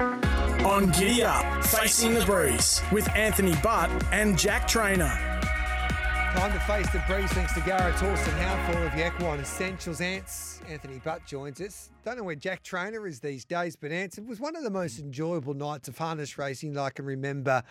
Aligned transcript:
On 0.00 0.90
Giddy 0.92 1.24
Up, 1.24 1.64
Facing 1.64 2.14
the 2.14 2.24
Breeze 2.24 2.80
with 2.92 3.08
Anthony 3.16 3.54
Butt 3.62 3.90
and 4.12 4.38
Jack 4.38 4.68
Trainor. 4.68 5.08
Time 5.08 6.52
to 6.52 6.60
face 6.60 6.88
the 6.90 7.02
breeze 7.08 7.32
thanks 7.32 7.52
to 7.54 7.60
Garrards 7.60 8.00
Horse 8.00 8.24
and 8.28 8.36
Hound 8.36 8.72
for 8.72 8.78
all 8.78 8.86
of 8.86 8.94
your 8.94 9.08
equine 9.08 9.40
essentials. 9.40 10.00
Ants, 10.00 10.60
Anthony 10.68 11.00
Butt 11.00 11.26
joins 11.26 11.60
us. 11.60 11.90
Don't 12.04 12.16
know 12.16 12.22
where 12.22 12.36
Jack 12.36 12.62
Trainor 12.62 13.06
is 13.08 13.18
these 13.18 13.44
days, 13.44 13.74
but 13.74 13.90
Ants, 13.90 14.18
it 14.18 14.26
was 14.26 14.38
one 14.38 14.54
of 14.54 14.62
the 14.62 14.70
most 14.70 15.00
enjoyable 15.00 15.54
nights 15.54 15.88
of 15.88 15.98
harness 15.98 16.38
racing 16.38 16.74
that 16.74 16.82
I 16.82 16.90
can 16.90 17.04
remember, 17.04 17.64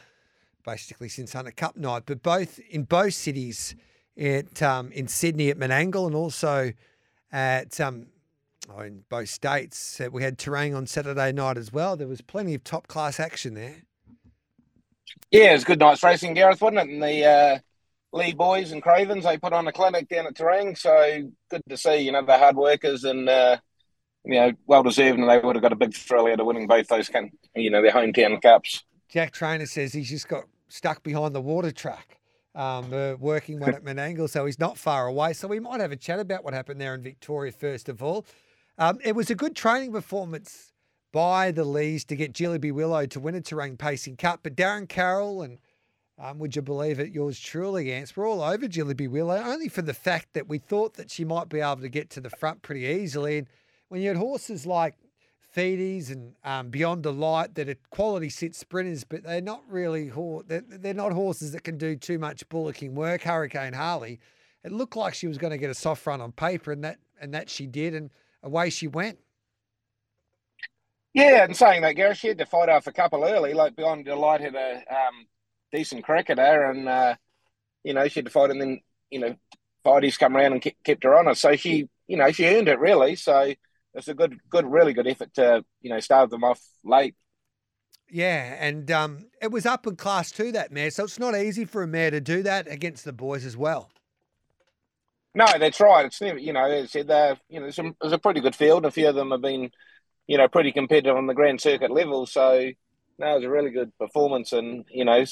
basically 0.66 1.08
since 1.08 1.32
Hunter 1.32 1.52
Cup 1.52 1.78
night. 1.78 2.04
But 2.06 2.24
both 2.24 2.60
in 2.70 2.84
both 2.84 3.14
cities, 3.14 3.74
at 4.18 4.62
um, 4.62 4.92
in 4.92 5.08
Sydney 5.08 5.50
at 5.50 5.58
Menangle 5.58 6.08
and 6.08 6.16
also 6.16 6.74
at 7.32 7.80
um, 7.80 8.08
in 8.80 9.04
both 9.10 9.30
states, 9.30 10.02
we 10.12 10.24
had 10.24 10.38
Terang 10.38 10.76
on 10.76 10.88
Saturday 10.88 11.32
night 11.32 11.58
as 11.58 11.72
well. 11.72 11.96
There 11.96 12.08
was 12.08 12.22
plenty 12.22 12.54
of 12.54 12.64
top 12.64 12.88
class 12.88 13.20
action 13.20 13.54
there. 13.54 13.84
Yeah, 15.32 15.52
it 15.52 15.54
was 15.54 15.64
good 15.64 15.80
night's 15.80 16.04
racing, 16.04 16.34
Gareth, 16.34 16.62
wasn't 16.62 16.80
it? 16.80 16.90
And 16.90 17.02
the 17.02 17.26
uh, 17.26 17.60
Lee 18.14 18.34
boys 18.34 18.72
and 18.72 18.82
Cravens, 18.82 19.24
they 19.24 19.38
put 19.38 19.54
on 19.54 19.68
a 19.68 19.72
clinic 19.72 20.08
down 20.10 20.28
at 20.28 20.36
Terang. 20.36 20.78
So 20.78 21.30
good 21.50 21.62
to 21.70 21.78
see, 21.78 21.98
you 21.98 22.12
know, 22.12 22.26
the 22.26 22.38
hard 22.38 22.56
workers 22.56 23.04
and, 23.04 23.28
uh, 23.28 23.58
you 24.24 24.36
know, 24.36 24.52
well 24.66 24.84
deserved. 24.84 25.20
And 25.20 25.30
they 25.30 25.40
would 25.40 25.56
have 25.56 25.64
got 25.64 25.74
a 25.74 25.78
big 25.78 25.94
thrill 25.94 26.28
out 26.28 26.40
of 26.40 26.46
winning 26.46 26.68
both 26.68 26.88
those, 26.88 27.10
you 27.56 27.70
know, 27.70 27.82
their 27.82 27.92
hometown 27.92 28.42
cups. 28.42 28.84
Jack 29.10 29.32
Trainor 29.32 29.66
says 29.66 29.94
he's 29.94 30.10
just 30.10 30.28
got 30.28 30.44
stuck 30.68 31.04
behind 31.04 31.34
the 31.34 31.42
water 31.42 31.72
track, 31.72 32.20
um, 32.56 32.94
uh, 32.94 33.14
working 33.16 33.60
one 33.60 33.74
at 33.74 33.84
Menangle, 33.84 34.30
so 34.30 34.46
he's 34.46 34.60
not 34.60 34.78
far 34.78 35.08
away. 35.08 35.34
So 35.34 35.48
we 35.48 35.60
might 35.60 35.80
have 35.80 35.94
a 35.94 35.96
chat 35.96 36.20
about 36.20 36.44
what 36.44 36.54
happened 36.54 36.82
there 36.82 36.94
in 36.94 37.02
Victoria 37.02 37.52
first 37.54 37.88
of 37.88 38.04
all. 38.04 38.26
Um, 38.78 39.00
it 39.04 39.16
was 39.16 39.30
a 39.30 39.36
good 39.36 39.56
training 39.56 39.92
performance 39.92 40.72
by 41.12 41.52
the 41.52 41.64
Lees 41.64 42.06
to 42.06 42.16
get 42.16 42.34
Jillaby 42.34 42.72
Willow 42.72 43.08
to 43.08 43.20
win 43.20 43.34
a 43.34 43.42
Terang 43.42 43.78
Pacing 43.78 44.18
Cup, 44.18 44.42
but 44.44 44.56
Darren 44.56 44.88
Carroll 44.88 45.42
and 45.42 45.60
um, 46.20 46.40
would 46.40 46.56
you 46.56 46.62
believe 46.62 47.00
it? 47.00 47.12
Yours 47.12 47.40
truly, 47.40 47.92
Ants. 47.92 48.16
We're 48.16 48.28
all 48.28 48.42
over 48.42 48.68
Jillaby 48.68 49.10
Willow, 49.10 49.38
only 49.38 49.68
for 49.68 49.84
the 49.84 49.94
fact 49.94 50.34
that 50.34 50.48
we 50.48 50.58
thought 50.58 50.96
that 50.96 51.12
she 51.12 51.24
might 51.24 51.48
be 51.48 51.60
able 51.60 51.82
to 51.82 51.90
get 51.90 52.10
to 52.12 52.22
the 52.22 52.30
front 52.30 52.64
pretty 52.64 52.86
easily. 52.86 53.40
And 53.40 53.48
when 53.90 54.02
you 54.02 54.08
had 54.08 54.18
horses 54.18 54.66
like 54.66 54.96
Feedies 55.56 56.12
and 56.12 56.34
um, 56.44 56.70
Beyond 56.70 57.04
the 57.04 57.14
Light 57.14 57.56
that 57.56 57.70
are 57.70 57.78
quality 57.92 58.30
sit 58.30 58.56
sprinters, 58.56 59.04
but 59.04 59.24
they're 59.24 59.42
not 59.42 59.64
really 59.70 60.12
they're, 60.48 60.64
they're 60.68 60.94
not 60.94 61.14
horses 61.14 61.52
that 61.52 61.64
can 61.64 61.78
do 61.78 61.96
too 61.96 62.18
much 62.20 62.48
bullocking 62.50 62.96
work. 62.96 63.22
Hurricane 63.22 63.74
Harley, 63.74 64.20
it 64.64 64.72
looked 64.72 64.96
like 64.96 65.14
she 65.14 65.28
was 65.28 65.38
going 65.38 65.52
to 65.52 65.58
get 65.58 65.70
a 65.70 65.76
soft 65.76 66.06
run 66.06 66.22
on 66.22 66.32
paper, 66.32 66.72
and 66.72 66.84
that 66.84 66.98
and 67.22 67.34
that 67.34 67.50
she 67.50 67.66
did, 67.68 67.94
and 67.96 68.10
away 68.44 68.70
she 68.70 68.88
went. 68.88 69.20
Yeah, 71.14 71.44
and 71.44 71.58
saying 71.58 71.82
that, 71.82 71.96
Gareth, 71.96 72.20
she 72.20 72.28
had 72.28 72.38
to 72.38 72.46
fight 72.46 72.70
off 72.70 72.86
a 72.86 72.92
couple 72.92 73.24
early. 73.24 73.54
Like 73.54 73.76
Beyond 73.76 74.06
the 74.06 74.16
Light 74.16 74.42
had 74.42 74.54
a 74.54 74.76
um, 74.76 75.26
decent 75.72 76.04
cricketer, 76.04 76.70
and 76.70 76.88
uh, 76.88 77.16
you 77.84 77.94
know 77.94 78.08
she 78.08 78.20
had 78.20 78.26
to 78.26 78.32
fight, 78.32 78.52
and 78.52 78.62
then 78.62 78.82
you 79.10 79.20
know 79.20 79.36
Feedies 79.84 80.20
come 80.20 80.36
around 80.36 80.54
and 80.54 80.74
kept 80.84 81.04
her 81.04 81.18
on 81.18 81.26
her. 81.26 81.36
So 81.36 81.56
she, 81.56 81.90
you 82.08 82.18
know, 82.18 82.32
she 82.32 82.46
earned 82.46 82.68
it 82.68 82.80
really. 82.80 83.16
So 83.16 83.54
it's 83.94 84.08
a 84.08 84.14
good, 84.14 84.38
good, 84.50 84.66
really 84.66 84.94
good 84.94 85.08
effort 85.08 85.34
to 85.36 85.66
you 85.82 85.90
know 85.90 86.00
starve 86.00 86.30
them 86.30 86.44
off 86.44 86.62
late. 86.84 87.16
Yeah, 88.10 88.56
and 88.60 88.90
um, 88.92 89.26
it 89.42 89.52
was 89.52 89.66
up 89.66 89.88
in 89.88 89.96
class 89.96 90.32
two 90.32 90.52
that 90.54 90.72
mare, 90.72 90.92
so 90.92 91.04
it's 91.04 91.20
not 91.20 91.36
easy 91.36 91.66
for 91.66 91.84
a 91.84 91.88
mare 91.88 92.12
to 92.12 92.22
do 92.22 92.44
that 92.44 92.68
against 92.68 93.06
the 93.06 93.14
boys 93.14 93.44
as 93.44 93.58
well. 93.58 93.90
No, 95.38 95.46
that's 95.60 95.80
right. 95.80 96.08
It's 96.08 96.20
never, 96.20 96.40
you 96.40 96.52
know, 96.52 96.66
as 96.66 96.92
said, 96.92 97.10
they 97.10 97.36
you 97.48 97.60
know, 97.60 97.70
there's 98.02 98.12
a 98.12 98.18
pretty 98.18 98.42
good 98.42 98.56
field. 98.56 98.88
A 98.88 98.92
few 98.92 99.08
of 99.08 99.14
them 99.14 99.30
have 99.30 99.42
been, 99.42 99.70
you 100.26 100.36
know, 100.36 100.48
pretty 100.48 100.72
competitive 100.72 101.16
on 101.16 101.28
the 101.28 101.36
grand 101.36 101.62
circuit 101.62 101.92
level. 101.92 102.26
So, 102.26 102.72
no, 103.20 103.32
it 103.32 103.36
was 103.36 103.44
a 103.44 103.50
really 103.50 103.70
good 103.70 103.96
performance, 104.00 104.52
and 104.52 104.86
you 104.90 105.06
know, 105.06 105.26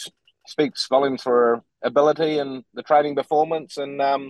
speaks 0.45 0.87
volumes 0.87 1.23
for 1.23 1.31
her 1.31 1.63
ability 1.81 2.37
and 2.37 2.63
the 2.75 2.83
training 2.83 3.15
performance. 3.15 3.77
And, 3.77 3.99
um, 3.99 4.29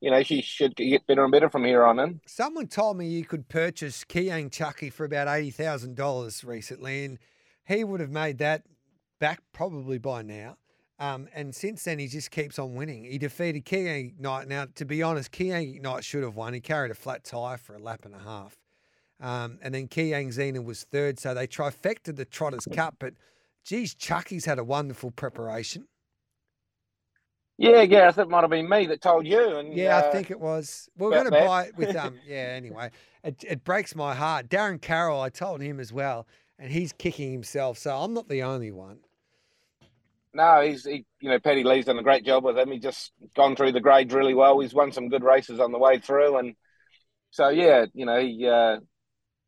you 0.00 0.12
know, 0.12 0.22
she 0.22 0.42
should 0.42 0.76
get 0.76 1.08
better 1.08 1.24
and 1.24 1.32
better 1.32 1.50
from 1.50 1.64
here 1.64 1.84
on 1.84 1.98
in. 1.98 2.20
Someone 2.28 2.68
told 2.68 2.96
me 2.96 3.08
you 3.08 3.24
could 3.24 3.48
purchase 3.48 4.04
Keayang 4.04 4.52
Chucky 4.52 4.90
for 4.90 5.04
about 5.04 5.26
$80,000 5.26 6.46
recently, 6.46 7.04
and 7.04 7.18
he 7.64 7.82
would 7.82 7.98
have 7.98 8.12
made 8.12 8.38
that 8.38 8.62
back 9.18 9.40
probably 9.52 9.98
by 9.98 10.22
now. 10.22 10.56
Um, 10.98 11.28
and 11.34 11.54
since 11.54 11.84
then, 11.84 11.98
he 11.98 12.06
just 12.06 12.30
keeps 12.30 12.58
on 12.58 12.74
winning. 12.74 13.04
He 13.04 13.18
defeated 13.18 13.66
Keayang 13.66 14.18
Knight. 14.18 14.48
Now, 14.48 14.66
to 14.76 14.84
be 14.84 15.02
honest, 15.02 15.30
Keayang 15.30 15.82
Knight 15.82 16.04
should 16.04 16.22
have 16.22 16.36
won. 16.36 16.54
He 16.54 16.60
carried 16.60 16.90
a 16.90 16.94
flat 16.94 17.24
tyre 17.24 17.58
for 17.58 17.74
a 17.74 17.78
lap 17.78 18.04
and 18.04 18.14
a 18.14 18.18
half. 18.18 18.56
Um, 19.20 19.58
and 19.62 19.74
then 19.74 19.88
Keayang 19.88 20.32
Zena 20.32 20.62
was 20.62 20.84
third. 20.84 21.18
So 21.18 21.34
they 21.34 21.46
trifected 21.46 22.16
the 22.16 22.24
Trotters 22.24 22.66
Cup, 22.72 22.96
but 22.98 23.14
geez, 23.64 23.94
Chucky's 23.94 24.44
had 24.46 24.58
a 24.58 24.64
wonderful 24.64 25.10
preparation. 25.10 25.86
Yeah, 27.58 27.86
Gareth, 27.86 28.18
it 28.18 28.28
might 28.28 28.42
have 28.42 28.50
been 28.50 28.68
me 28.68 28.86
that 28.86 29.00
told 29.00 29.26
you. 29.26 29.56
And 29.56 29.74
yeah, 29.74 29.96
uh, 29.96 30.08
I 30.08 30.12
think 30.12 30.30
it 30.30 30.38
was. 30.38 30.90
We're 30.98 31.10
going 31.10 31.24
to 31.24 31.30
buy 31.30 31.64
it 31.64 31.76
with 31.76 31.96
um. 31.96 32.18
yeah. 32.26 32.52
Anyway, 32.54 32.90
it, 33.24 33.42
it 33.46 33.64
breaks 33.64 33.94
my 33.94 34.14
heart. 34.14 34.48
Darren 34.48 34.80
Carroll, 34.80 35.20
I 35.20 35.30
told 35.30 35.62
him 35.62 35.80
as 35.80 35.92
well, 35.92 36.26
and 36.58 36.70
he's 36.70 36.92
kicking 36.92 37.32
himself. 37.32 37.78
So 37.78 37.96
I'm 37.96 38.12
not 38.12 38.28
the 38.28 38.42
only 38.42 38.72
one. 38.72 38.98
No, 40.36 40.60
he's 40.60 40.84
he, 40.84 41.04
you 41.20 41.30
know 41.30 41.38
Paddy 41.38 41.64
Lee's 41.64 41.86
done 41.86 41.98
a 41.98 42.02
great 42.02 42.24
job 42.24 42.44
with 42.44 42.58
him. 42.58 42.70
He's 42.70 42.82
just 42.82 43.12
gone 43.34 43.56
through 43.56 43.72
the 43.72 43.80
grades 43.80 44.14
really 44.14 44.34
well. 44.34 44.60
He's 44.60 44.74
won 44.74 44.92
some 44.92 45.08
good 45.08 45.24
races 45.24 45.60
on 45.60 45.72
the 45.72 45.78
way 45.78 45.98
through, 45.98 46.36
and 46.36 46.54
so 47.30 47.48
yeah, 47.48 47.86
you 47.94 48.06
know 48.06 48.20
he 48.20 48.46
uh, 48.46 48.78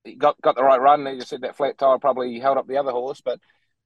he 0.05 0.17
got 0.17 0.41
got 0.41 0.57
the 0.57 0.65
right 0.65 0.81
run. 0.81 1.07
He 1.07 1.19
just 1.19 1.29
said 1.29 1.43
that 1.43 1.57
flat 1.57 1.79
tire 1.79 1.99
probably 1.99 2.41
held 2.41 2.59
up 2.59 2.67
the 2.67 2.79
other 2.79 2.91
horse, 2.91 3.21
but 3.25 3.39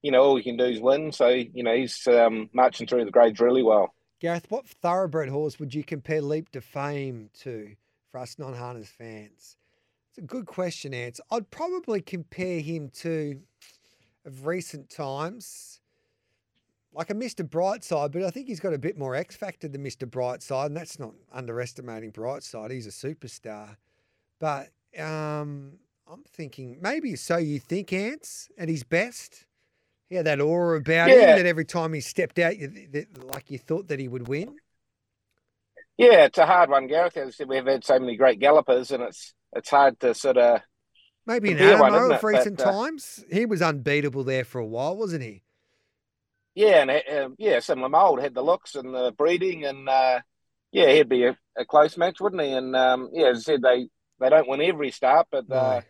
you 0.02 0.10
know, 0.10 0.22
all 0.22 0.36
he 0.36 0.42
can 0.42 0.56
do 0.56 0.64
is 0.64 0.80
win. 0.80 1.12
So, 1.12 1.28
you 1.28 1.62
know, 1.62 1.74
he's 1.74 2.06
um, 2.08 2.50
marching 2.52 2.86
through 2.86 3.04
the 3.04 3.10
grades 3.10 3.40
really 3.40 3.62
well. 3.62 3.94
Gareth, 4.20 4.46
what 4.50 4.66
thoroughbred 4.66 5.28
horse 5.28 5.58
would 5.58 5.74
you 5.74 5.82
compare 5.82 6.20
Leap 6.20 6.50
to 6.50 6.60
Fame 6.60 7.30
to 7.40 7.74
for 8.10 8.18
us 8.18 8.38
non 8.38 8.54
harness 8.54 8.88
fans? 8.88 9.56
It's 10.10 10.18
a 10.18 10.22
good 10.22 10.46
question, 10.46 10.92
Ants. 10.92 11.20
I'd 11.30 11.50
probably 11.50 12.02
compare 12.02 12.60
him 12.60 12.90
to, 13.00 13.40
of 14.26 14.46
recent 14.46 14.90
times, 14.90 15.80
like 16.94 17.10
a 17.10 17.14
Mr. 17.14 17.48
Brightside, 17.48 18.12
but 18.12 18.22
I 18.22 18.30
think 18.30 18.48
he's 18.48 18.60
got 18.60 18.74
a 18.74 18.78
bit 18.78 18.98
more 18.98 19.14
X 19.14 19.36
factor 19.36 19.68
than 19.68 19.82
Mr. 19.82 20.08
Brightside, 20.08 20.66
and 20.66 20.76
that's 20.76 20.98
not 20.98 21.14
underestimating 21.32 22.12
Brightside. 22.12 22.70
He's 22.70 22.86
a 22.86 22.90
superstar. 22.90 23.76
But 24.38 24.70
um, 24.98 25.74
I'm 26.10 26.22
thinking 26.28 26.78
maybe 26.80 27.16
so 27.16 27.36
you 27.36 27.58
think, 27.58 27.92
Ants, 27.92 28.50
at 28.58 28.68
his 28.68 28.84
best? 28.84 29.46
He 30.08 30.16
had 30.16 30.26
that 30.26 30.40
aura 30.40 30.78
about 30.78 31.08
yeah. 31.08 31.14
him 31.14 31.38
that 31.38 31.46
every 31.46 31.64
time 31.64 31.94
he 31.94 32.00
stepped 32.00 32.38
out, 32.38 32.58
you, 32.58 32.68
that, 32.92 33.24
like 33.24 33.50
you 33.50 33.58
thought 33.58 33.88
that 33.88 33.98
he 33.98 34.08
would 34.08 34.28
win. 34.28 34.56
Yeah, 35.96 36.24
it's 36.24 36.38
a 36.38 36.44
hard 36.44 36.68
one, 36.68 36.86
Gareth. 36.86 37.16
As 37.16 37.36
said, 37.36 37.48
we've 37.48 37.64
had 37.64 37.84
so 37.84 37.98
many 37.98 38.16
great 38.16 38.38
gallopers, 38.38 38.90
and 38.90 39.02
it's 39.02 39.32
it's 39.54 39.70
hard 39.70 40.00
to 40.00 40.14
sort 40.14 40.36
of 40.36 40.60
maybe 41.26 41.52
in 41.52 41.58
Anamoe 41.58 42.14
of 42.14 42.24
recent 42.24 42.58
but, 42.58 42.66
uh, 42.66 42.72
times 42.72 43.24
he 43.30 43.46
was 43.46 43.62
unbeatable 43.62 44.24
there 44.24 44.44
for 44.44 44.58
a 44.58 44.66
while, 44.66 44.96
wasn't 44.96 45.22
he? 45.22 45.41
Yeah, 46.54 46.82
and 46.82 46.90
uh, 46.90 47.28
yeah, 47.38 47.60
similar 47.60 47.88
mould 47.88 48.20
had 48.20 48.34
the 48.34 48.42
looks 48.42 48.74
and 48.74 48.94
the 48.94 49.12
breeding, 49.16 49.64
and 49.64 49.88
uh, 49.88 50.20
yeah, 50.70 50.92
he'd 50.92 51.08
be 51.08 51.24
a, 51.24 51.36
a, 51.56 51.64
close 51.64 51.96
match, 51.96 52.20
wouldn't 52.20 52.42
he? 52.42 52.52
And 52.52 52.76
um, 52.76 53.10
yeah, 53.12 53.28
as 53.28 53.38
I 53.38 53.40
said, 53.40 53.62
they 53.62 53.88
they 54.20 54.28
don't 54.28 54.48
win 54.48 54.60
every 54.60 54.90
start, 54.90 55.28
but 55.30 55.50
uh, 55.50 55.80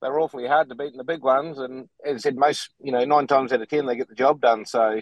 they're 0.00 0.18
awfully 0.18 0.46
hard 0.46 0.68
to 0.68 0.74
beat 0.74 0.92
in 0.92 0.96
the 0.96 1.04
big 1.04 1.22
ones. 1.22 1.58
And 1.58 1.88
as 2.04 2.16
I 2.16 2.18
said, 2.18 2.36
most, 2.36 2.70
you 2.82 2.92
know, 2.92 3.04
nine 3.04 3.26
times 3.26 3.52
out 3.52 3.60
of 3.60 3.68
10, 3.68 3.86
they 3.86 3.96
get 3.96 4.08
the 4.08 4.14
job 4.14 4.40
done. 4.40 4.64
So, 4.64 5.00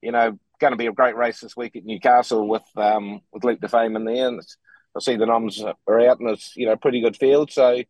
you 0.00 0.12
know, 0.12 0.38
going 0.60 0.72
to 0.72 0.76
be 0.76 0.86
a 0.86 0.92
great 0.92 1.16
race 1.16 1.40
this 1.40 1.56
week 1.56 1.76
at 1.76 1.84
Newcastle 1.84 2.48
with 2.48 2.62
um, 2.76 3.20
with 3.32 3.44
Leap 3.44 3.60
to 3.60 3.68
Fame 3.68 3.96
in 3.96 4.04
there. 4.04 4.28
And 4.28 4.40
I 4.96 5.00
see 5.00 5.16
the 5.16 5.26
noms 5.26 5.62
are 5.62 6.00
out 6.00 6.20
and 6.20 6.30
it's, 6.30 6.54
you 6.56 6.66
know, 6.66 6.76
pretty 6.76 7.00
good 7.00 7.16
field. 7.16 7.50
So 7.50 7.82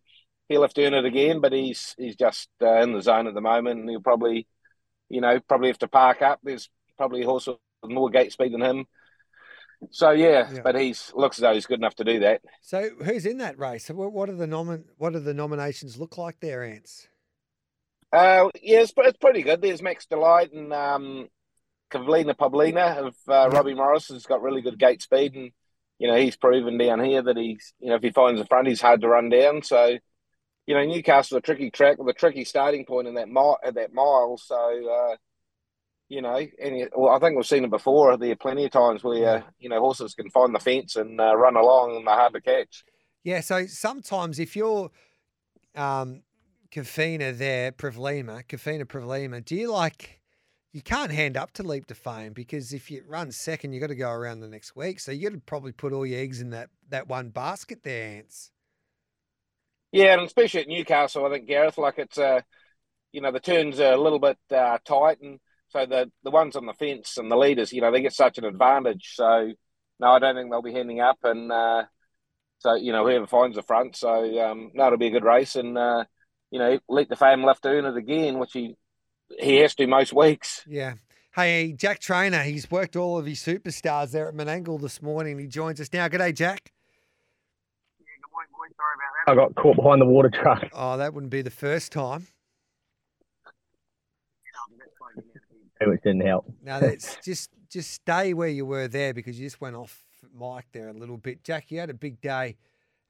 he'll 0.49 0.62
have 0.62 0.75
to 0.75 0.87
earn 0.87 0.95
it 0.95 1.05
again, 1.05 1.41
but 1.41 1.53
he's 1.53 1.95
he's 1.99 2.17
just 2.17 2.49
uh, 2.61 2.81
in 2.83 2.93
the 2.93 3.03
zone 3.03 3.27
at 3.27 3.34
the 3.34 3.41
moment. 3.41 3.81
And 3.81 3.91
he'll 3.91 4.01
probably, 4.01 4.47
you 5.12 5.20
know, 5.20 5.38
probably 5.41 5.68
have 5.68 5.78
to 5.78 5.88
park 5.88 6.22
up. 6.22 6.41
There's 6.42 6.68
probably 6.97 7.22
a 7.22 7.26
horse 7.26 7.47
with 7.47 7.59
more 7.84 8.10
gate 8.10 8.32
speed 8.32 8.53
than 8.53 8.62
him 8.62 8.86
so 9.91 10.10
yeah, 10.10 10.50
yeah, 10.53 10.60
but 10.62 10.78
he's 10.78 11.12
looks 11.14 11.38
as 11.38 11.42
though 11.42 11.54
he's 11.54 11.66
good 11.66 11.78
enough 11.78 11.97
to 11.97 12.04
do 12.04 12.20
that. 12.20 12.42
So 12.60 12.91
who's 13.04 13.26
in 13.26 13.38
that 13.38 13.59
race? 13.59 13.88
What 13.88 14.28
are 14.28 14.34
the 14.34 14.47
nomin- 14.47 14.84
What 14.98 15.12
do 15.12 15.18
the 15.18 15.34
nominations 15.34 15.98
look 15.98 16.16
like 16.16 16.41
there, 16.41 16.62
Ants? 16.62 17.09
Uh, 18.12 18.50
yeah, 18.62 18.80
it's, 18.80 18.92
it's 18.97 19.18
pretty 19.18 19.42
good. 19.42 19.62
There's 19.62 19.82
Max 19.82 20.06
Delight 20.06 20.53
and 20.53 20.72
um, 20.72 21.28
Kavlina 21.91 22.36
Poblina 22.36 23.06
of 23.06 23.16
uh, 23.26 23.48
Robbie 23.50 23.74
Morris 23.74 24.09
has 24.09 24.26
got 24.26 24.42
really 24.42 24.60
good 24.62 24.78
gate 24.78 25.03
speed, 25.03 25.34
and 25.34 25.50
you 25.98 26.09
know 26.09 26.16
he's 26.16 26.36
proven 26.36 26.78
down 26.78 27.03
here 27.03 27.22
that 27.22 27.36
he's 27.36 27.72
you 27.80 27.88
know 27.88 27.97
if 27.97 28.03
he 28.03 28.10
finds 28.10 28.41
the 28.41 28.47
front, 28.47 28.68
he's 28.68 28.82
hard 28.82 29.00
to 29.00 29.09
run 29.09 29.30
down. 29.30 29.62
So 29.62 29.98
you 30.66 30.74
know 30.74 30.84
Newcastle's 30.84 31.38
a 31.38 31.42
tricky 31.42 31.70
track 31.70 31.98
with 31.98 32.09
a 32.09 32.18
tricky 32.18 32.44
starting 32.44 32.84
point 32.84 33.09
in 33.09 33.14
that 33.14 33.28
mile 33.28 33.59
at 33.64 33.74
that 33.74 33.92
mile. 33.92 34.36
So 34.36 34.56
uh, 34.56 35.16
you 36.09 36.20
know, 36.20 36.36
and 36.36 36.91
well, 36.94 37.14
I 37.14 37.18
think 37.18 37.36
we've 37.36 37.47
seen 37.47 37.64
it 37.64 37.70
before. 37.70 38.16
There 38.16 38.32
are 38.32 38.36
plenty 38.36 38.64
of 38.64 38.70
times 38.70 39.03
where 39.03 39.44
you 39.59 39.68
know 39.68 39.80
horses 39.80 40.14
can 40.14 40.30
find 40.30 40.54
the 40.54 40.60
fence 40.60 40.97
and 40.97 41.20
uh, 41.20 41.34
run 41.36 41.56
along, 41.56 41.97
and 41.97 42.06
they're 42.06 42.14
hard 42.14 42.34
to 42.34 42.41
catch. 42.41 42.84
Yeah, 43.24 43.41
so 43.41 43.66
sometimes 43.66 44.38
if 44.38 44.56
you're 44.56 44.91
um, 45.74 46.22
Kafina 46.72 47.36
there, 47.36 47.70
Privlima, 47.72 48.44
Kafina 48.47 48.84
Privlima. 48.84 49.44
Do 49.44 49.54
you 49.54 49.70
like? 49.70 50.20
You 50.72 50.80
can't 50.80 51.12
hand 51.12 51.36
up 51.36 51.53
to 51.54 51.62
Leap 51.62 51.86
to 51.88 51.94
Fame 51.94 52.32
because 52.32 52.72
if 52.72 52.91
you 52.91 53.03
run 53.06 53.30
second, 53.30 53.74
you've 53.74 53.82
got 53.82 53.88
to 53.88 53.94
go 53.94 54.10
around 54.10 54.41
the 54.41 54.48
next 54.48 54.74
week. 54.74 55.00
So 55.00 55.12
you 55.12 55.28
got 55.28 55.34
to 55.34 55.41
probably 55.42 55.72
put 55.72 55.92
all 55.92 56.06
your 56.06 56.18
eggs 56.18 56.41
in 56.41 56.50
that 56.50 56.70
that 56.88 57.09
one 57.09 57.28
basket 57.28 57.82
there, 57.82 58.18
Ants. 58.18 58.50
Yeah, 59.92 60.15
and 60.15 60.22
especially 60.22 60.62
at 60.62 60.68
Newcastle, 60.68 61.27
I 61.27 61.30
think 61.30 61.47
Gareth, 61.47 61.78
like 61.78 61.98
it's 61.98 62.18
uh, 62.18 62.41
you 63.12 63.21
know, 63.21 63.30
the 63.30 63.41
turns 63.41 63.78
are 63.78 63.92
a 63.92 64.00
little 64.00 64.18
bit 64.18 64.39
uh, 64.50 64.78
tight, 64.84 65.21
and 65.21 65.39
so 65.68 65.86
the 65.86 66.10
the 66.24 66.30
ones 66.30 66.56
on 66.56 66.66
the 66.66 66.72
fence 66.72 67.18
and 67.18 67.30
the 67.30 67.36
leaders, 67.36 67.72
you 67.72 67.83
know, 67.83 67.92
they 67.92 68.00
get 68.00 68.15
such 68.15 68.39
an 68.39 68.44
advantage. 68.44 69.12
So 69.15 69.53
no, 70.00 70.09
I 70.09 70.18
don't 70.18 70.34
think 70.34 70.50
they'll 70.50 70.62
be 70.62 70.72
handing 70.72 71.00
up, 71.00 71.18
and 71.22 71.53
uh, 71.53 71.84
so 72.59 72.74
you 72.74 72.92
know, 72.92 73.06
whoever 73.06 73.27
finds 73.27 73.56
the 73.56 73.62
front, 73.62 73.97
so 73.97 74.41
um, 74.41 74.71
no, 74.74 74.86
it'll 74.86 74.98
be 74.98 75.09
a 75.09 75.12
good 75.12 75.24
race, 75.24 75.56
and 75.56 75.77
uh, 75.77 76.04
you 76.50 76.59
know, 76.59 76.78
Leap 76.88 77.10
to 77.10 77.16
Fame 77.16 77.45
left 77.45 77.62
to 77.62 77.68
earn 77.68 77.84
it 77.84 77.97
again, 77.97 78.38
which 78.38 78.53
he 78.53 78.77
he 79.38 79.56
has 79.56 79.74
to 79.74 79.86
most 79.86 80.12
weeks. 80.12 80.65
Yeah. 80.66 80.95
Hey, 81.34 81.72
Jack 81.72 81.98
Trainor, 82.00 82.42
he's 82.42 82.71
worked 82.71 82.95
all 82.95 83.18
of 83.18 83.24
his 83.24 83.41
superstars 83.41 84.10
there 84.10 84.28
at 84.28 84.34
Menangle 84.34 84.78
this 84.78 85.00
morning. 85.00 85.38
He 85.38 85.47
joins 85.47 85.80
us 85.80 85.91
now. 85.91 86.06
G'day, 86.09 86.34
Jack. 86.34 86.72
I 89.27 89.34
got 89.34 89.55
caught 89.55 89.77
behind 89.77 90.01
the 90.01 90.07
water 90.07 90.31
truck. 90.31 90.65
Oh, 90.73 90.97
that 90.97 91.15
wouldn't 91.15 91.31
be 91.31 91.43
the 91.43 91.51
first 91.51 91.93
time. 91.93 92.27
Which 95.84 96.03
didn't 96.03 96.27
help. 96.27 96.47
No, 96.63 96.79
that's 96.81 97.17
just 97.25 97.51
just 97.69 97.91
stay 97.91 98.34
where 98.34 98.49
you 98.49 98.65
were 98.67 98.89
there 98.89 99.13
because 99.15 99.39
you 99.39 99.47
just 99.47 99.61
went 99.61 99.75
off 99.75 100.05
mic 100.39 100.67
there 100.73 100.89
a 100.89 100.93
little 100.93 101.17
bit. 101.17 101.43
Jack, 101.43 101.71
you 101.71 101.81
had 101.81 101.91
a 101.91 101.95
big 101.95 102.21
day 102.21 102.57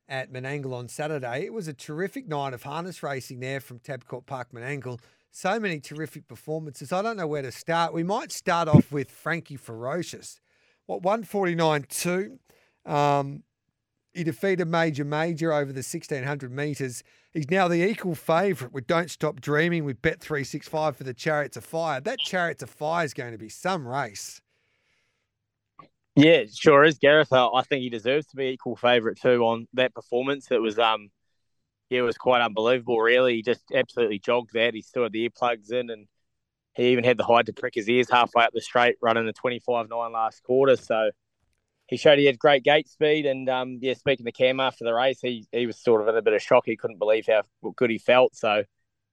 at 0.08 0.32
Menangle 0.32 0.72
on 0.72 0.88
Saturday. 0.88 1.44
It 1.44 1.52
was 1.52 1.68
a 1.68 1.72
terrific 1.72 2.28
night 2.28 2.54
of 2.54 2.62
harness 2.62 3.02
racing 3.02 3.40
there 3.40 3.60
from 3.60 3.78
Tabcorp 3.78 4.26
Park 4.26 4.52
Menangle. 4.52 5.00
So 5.30 5.58
many 5.58 5.80
terrific 5.80 6.28
performances. 6.28 6.92
I 6.92 7.02
don't 7.02 7.16
know 7.16 7.26
where 7.26 7.42
to 7.42 7.52
start. 7.52 7.94
We 7.94 8.02
might 8.02 8.30
start 8.32 8.68
off 8.68 8.92
with 8.92 9.10
Frankie 9.10 9.56
Ferocious. 9.56 10.40
What, 10.86 11.02
149.2? 11.02 12.38
Um, 12.90 13.42
he 14.14 14.24
defeated 14.24 14.68
Major 14.68 15.04
Major 15.04 15.52
over 15.52 15.72
the 15.72 15.78
1600 15.78 16.52
metres. 16.52 17.02
He's 17.32 17.50
now 17.50 17.68
the 17.68 17.88
equal 17.88 18.14
favourite 18.14 18.72
with 18.72 18.86
Don't 18.86 19.10
Stop 19.10 19.40
Dreaming 19.40 19.84
with 19.84 20.02
Bet365 20.02 20.96
for 20.96 21.04
the 21.04 21.14
Chariots 21.14 21.56
of 21.56 21.64
Fire. 21.64 22.00
That 22.00 22.18
Chariots 22.18 22.62
of 22.62 22.70
Fire 22.70 23.04
is 23.04 23.14
going 23.14 23.32
to 23.32 23.38
be 23.38 23.48
some 23.48 23.88
race. 23.88 24.40
Yeah, 26.14 26.42
sure 26.52 26.84
is, 26.84 26.98
Gareth. 26.98 27.32
I 27.32 27.62
think 27.62 27.82
he 27.82 27.88
deserves 27.88 28.26
to 28.28 28.36
be 28.36 28.48
equal 28.48 28.76
favourite 28.76 29.18
too 29.18 29.42
on 29.44 29.66
that 29.72 29.94
performance. 29.94 30.50
It 30.50 30.60
was 30.60 30.78
um 30.78 31.10
yeah, 31.88 32.00
it 32.00 32.02
was 32.02 32.18
quite 32.18 32.42
unbelievable, 32.42 32.98
really. 33.00 33.36
He 33.36 33.42
just 33.42 33.64
absolutely 33.74 34.18
jogged 34.18 34.52
that. 34.54 34.74
He 34.74 34.82
still 34.82 35.04
had 35.04 35.12
the 35.12 35.28
earplugs 35.28 35.72
in 35.72 35.90
and 35.90 36.06
he 36.74 36.88
even 36.88 37.04
had 37.04 37.18
the 37.18 37.24
hide 37.24 37.46
to 37.46 37.52
prick 37.52 37.74
his 37.74 37.88
ears 37.88 38.08
halfway 38.10 38.44
up 38.44 38.52
the 38.52 38.60
straight, 38.60 38.96
running 39.02 39.26
the 39.26 39.32
25 39.32 39.88
9 39.88 40.12
last 40.12 40.42
quarter. 40.42 40.76
So 40.76 41.10
he 41.92 41.98
showed 41.98 42.18
he 42.18 42.24
had 42.24 42.38
great 42.38 42.64
gate 42.64 42.88
speed. 42.88 43.26
And 43.26 43.50
um, 43.50 43.78
yeah, 43.82 43.92
speaking 43.92 44.24
to 44.24 44.32
Cam 44.32 44.60
after 44.60 44.82
the 44.82 44.94
race, 44.94 45.20
he, 45.20 45.46
he 45.52 45.66
was 45.66 45.76
sort 45.76 46.00
of 46.00 46.08
in 46.08 46.16
a 46.16 46.22
bit 46.22 46.32
of 46.32 46.40
shock. 46.40 46.64
He 46.64 46.74
couldn't 46.74 46.98
believe 46.98 47.26
how 47.26 47.42
good 47.76 47.90
he 47.90 47.98
felt. 47.98 48.34
So 48.34 48.64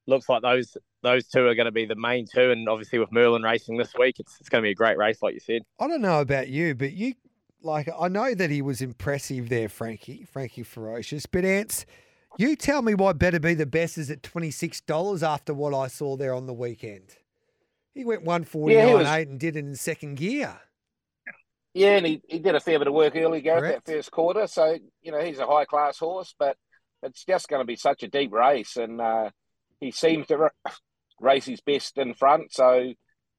looks 0.07 0.29
like 0.29 0.41
those 0.41 0.77
those 1.03 1.27
two 1.27 1.45
are 1.45 1.55
going 1.55 1.65
to 1.65 1.73
be 1.73 1.85
the 1.85 1.95
main 1.95 2.25
two. 2.25 2.51
And 2.51 2.69
obviously 2.69 2.97
with 2.97 3.11
Merlin 3.11 3.43
racing 3.43 3.75
this 3.75 3.93
week, 3.99 4.15
it's, 4.19 4.37
it's 4.39 4.47
going 4.47 4.61
to 4.61 4.65
be 4.65 4.71
a 4.71 4.75
great 4.75 4.97
race, 4.97 5.21
like 5.21 5.33
you 5.33 5.41
said. 5.41 5.63
I 5.77 5.89
don't 5.89 6.01
know 6.01 6.21
about 6.21 6.47
you, 6.47 6.73
but 6.73 6.93
you 6.93 7.15
like 7.61 7.89
I 7.99 8.07
know 8.07 8.33
that 8.33 8.49
he 8.49 8.61
was 8.61 8.81
impressive 8.81 9.49
there, 9.49 9.67
Frankie, 9.67 10.23
Frankie 10.23 10.63
Ferocious. 10.63 11.25
But 11.25 11.43
Ants, 11.43 11.85
you 12.37 12.55
tell 12.55 12.81
me 12.81 12.93
why 12.95 13.11
Better 13.11 13.41
Be 13.41 13.55
the 13.55 13.65
Best 13.65 13.97
is 13.97 14.09
at 14.09 14.23
twenty 14.23 14.51
six 14.51 14.79
dollars 14.79 15.21
after 15.21 15.53
what 15.53 15.73
I 15.73 15.87
saw 15.87 16.15
there 16.15 16.33
on 16.33 16.45
the 16.45 16.53
weekend. 16.53 17.17
He 17.93 18.05
went 18.05 18.23
one 18.23 18.45
forty 18.45 18.75
nine 18.77 18.87
yeah, 18.87 19.15
eight 19.15 19.27
and 19.27 19.37
did 19.37 19.57
it 19.57 19.65
in 19.65 19.75
second 19.75 20.15
gear. 20.15 20.61
Yeah, 21.79 21.95
and 21.95 22.05
he, 22.05 22.21
he 22.27 22.39
did 22.39 22.55
a 22.55 22.59
fair 22.59 22.77
bit 22.77 22.89
of 22.89 22.93
work 22.93 23.15
early, 23.15 23.39
Gareth, 23.39 23.73
that 23.85 23.89
first 23.89 24.11
quarter. 24.11 24.47
So, 24.47 24.77
you 25.01 25.13
know, 25.13 25.21
he's 25.21 25.39
a 25.39 25.47
high 25.47 25.63
class 25.63 25.97
horse, 25.97 26.35
but 26.37 26.57
it's 27.03 27.23
just 27.23 27.47
going 27.47 27.61
to 27.61 27.65
be 27.65 27.77
such 27.77 28.03
a 28.03 28.09
deep 28.09 28.33
race. 28.33 28.75
And 28.75 28.99
uh, 28.99 29.29
he 29.79 29.91
seems 29.91 30.27
to 30.27 30.49
race 31.21 31.45
his 31.45 31.61
best 31.61 31.97
in 31.97 32.15
front. 32.15 32.51
So, 32.51 32.91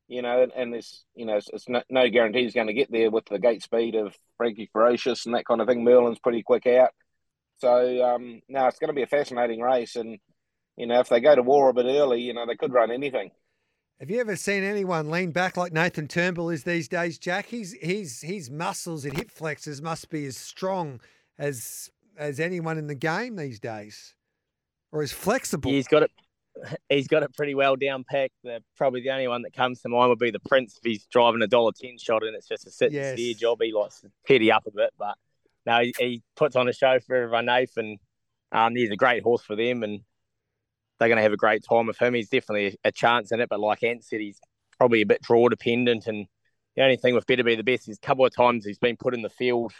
you 0.09 0.23
know, 0.23 0.43
and, 0.43 0.53
and 0.57 0.73
there's, 0.73 1.05
you 1.15 1.27
know, 1.27 1.37
it's, 1.37 1.51
it's 1.53 1.69
no, 1.69 1.83
no, 1.91 2.09
guarantee 2.09 2.45
he's 2.45 2.55
going 2.55 2.69
to 2.69 2.73
get 2.73 2.91
there 2.91 3.11
with 3.11 3.27
the 3.27 3.39
gate 3.39 3.63
speed 3.63 3.95
of 3.95 4.17
Frankie 4.39 4.71
Ferocious 4.73 5.27
and 5.27 5.35
that 5.35 5.45
kind 5.45 5.61
of 5.61 5.69
thing. 5.69 5.85
Merlin's 5.85 6.19
pretty 6.19 6.43
quick 6.43 6.67
out. 6.67 6.93
So, 7.59 8.03
um, 8.03 8.41
no, 8.49 8.69
it's 8.69 8.79
going 8.79 8.89
to 8.89 8.95
be 8.95 9.03
a 9.03 9.07
fascinating 9.07 9.61
race. 9.61 9.97
And, 9.97 10.19
you 10.79 10.87
know, 10.87 11.01
if 11.01 11.11
they 11.11 11.21
go 11.21 11.35
to 11.35 11.43
war 11.43 11.69
a 11.69 11.75
bit 11.75 11.85
early, 11.85 12.23
you 12.23 12.33
know, 12.33 12.47
they 12.47 12.57
could 12.57 12.73
run 12.73 12.91
anything. 12.91 13.33
Have 14.01 14.11
you 14.11 14.19
ever 14.19 14.35
seen 14.35 14.63
anyone 14.63 15.11
lean 15.11 15.31
back 15.31 15.59
like 15.59 15.75
Nathan 15.75 16.09
Turnbull 16.09 16.49
is 16.49 16.65
these 16.65 16.89
days, 16.89 17.19
Jack? 17.19 17.45
He's 17.45 17.73
he's 17.83 18.23
his 18.23 18.51
muscles 18.51 19.05
and 19.05 19.15
hip 19.15 19.31
flexors 19.31 19.83
must 19.83 20.09
be 20.09 20.25
as 20.25 20.39
strong 20.39 21.01
as 21.39 21.91
as 22.17 22.41
anyone 22.41 22.79
in 22.79 22.87
the 22.87 22.95
game 22.95 23.37
these 23.37 23.61
days, 23.61 24.15
or 24.91 25.03
as 25.03 25.13
flexible. 25.13 25.71
He's 25.71 25.87
got 25.87 26.05
it. 26.05 26.11
He's 26.89 27.07
got 27.07 27.23
it 27.23 27.33
pretty 27.35 27.55
well 27.55 27.77
down 27.77 28.05
packed. 28.11 28.35
The, 28.43 28.61
probably 28.77 29.03
the 29.03 29.11
only 29.11 29.29
one 29.29 29.43
that 29.43 29.53
comes 29.53 29.81
to 29.83 29.89
mind 29.89 30.09
would 30.09 30.19
be 30.19 30.33
the 30.33 30.41
Prince 30.41 30.77
if 30.77 30.83
he's 30.83 31.07
driving 31.07 31.41
a 31.43 31.47
dollar 31.47 31.71
ten 31.73 31.97
shot 31.97 32.25
and 32.25 32.35
it's 32.35 32.49
just 32.49 32.67
a 32.67 32.71
sit 32.71 32.91
yes. 32.91 33.11
and 33.11 33.19
steer 33.19 33.35
job. 33.35 33.59
He 33.63 33.73
likes 33.73 34.01
to 34.01 34.11
petty 34.27 34.51
up 34.51 34.67
a 34.67 34.71
bit, 34.73 34.91
but 34.99 35.17
no, 35.65 35.79
he, 35.81 35.95
he 35.99 36.23
puts 36.37 36.57
on 36.57 36.69
a 36.69 36.73
show 36.73 36.99
for 37.07 37.15
everyone. 37.15 37.47
Nathan, 37.47 37.99
um, 38.51 38.75
he's 38.75 38.91
a 38.91 38.97
great 38.97 39.23
horse 39.23 39.43
for 39.43 39.55
them, 39.55 39.85
and 39.85 40.01
they're 41.01 41.09
going 41.09 41.17
to 41.17 41.23
have 41.23 41.33
a 41.33 41.39
great 41.39 41.65
time 41.69 41.87
with 41.87 42.01
him. 42.01 42.15
He's 42.15 42.29
definitely 42.29 42.79
a 42.85 42.93
chance 42.93 43.33
in 43.33 43.41
it, 43.41 43.49
but 43.49 43.59
like 43.59 43.83
Ant 43.83 44.05
said, 44.05 44.21
he's 44.21 44.39
probably 44.79 45.01
a 45.01 45.07
bit 45.07 45.23
draw 45.23 45.49
dependent. 45.49 46.07
And 46.07 46.27
the 46.77 46.83
only 46.83 46.97
thing 46.97 47.15
with 47.15 47.27
Better 47.27 47.43
Be 47.43 47.57
the 47.57 47.65
Best 47.65 47.89
is 47.89 47.97
a 47.97 48.07
couple 48.07 48.25
of 48.25 48.37
times 48.37 48.65
he's 48.65 48.79
been 48.79 48.97
put 48.97 49.15
in 49.15 49.23
the 49.23 49.31
field, 49.31 49.73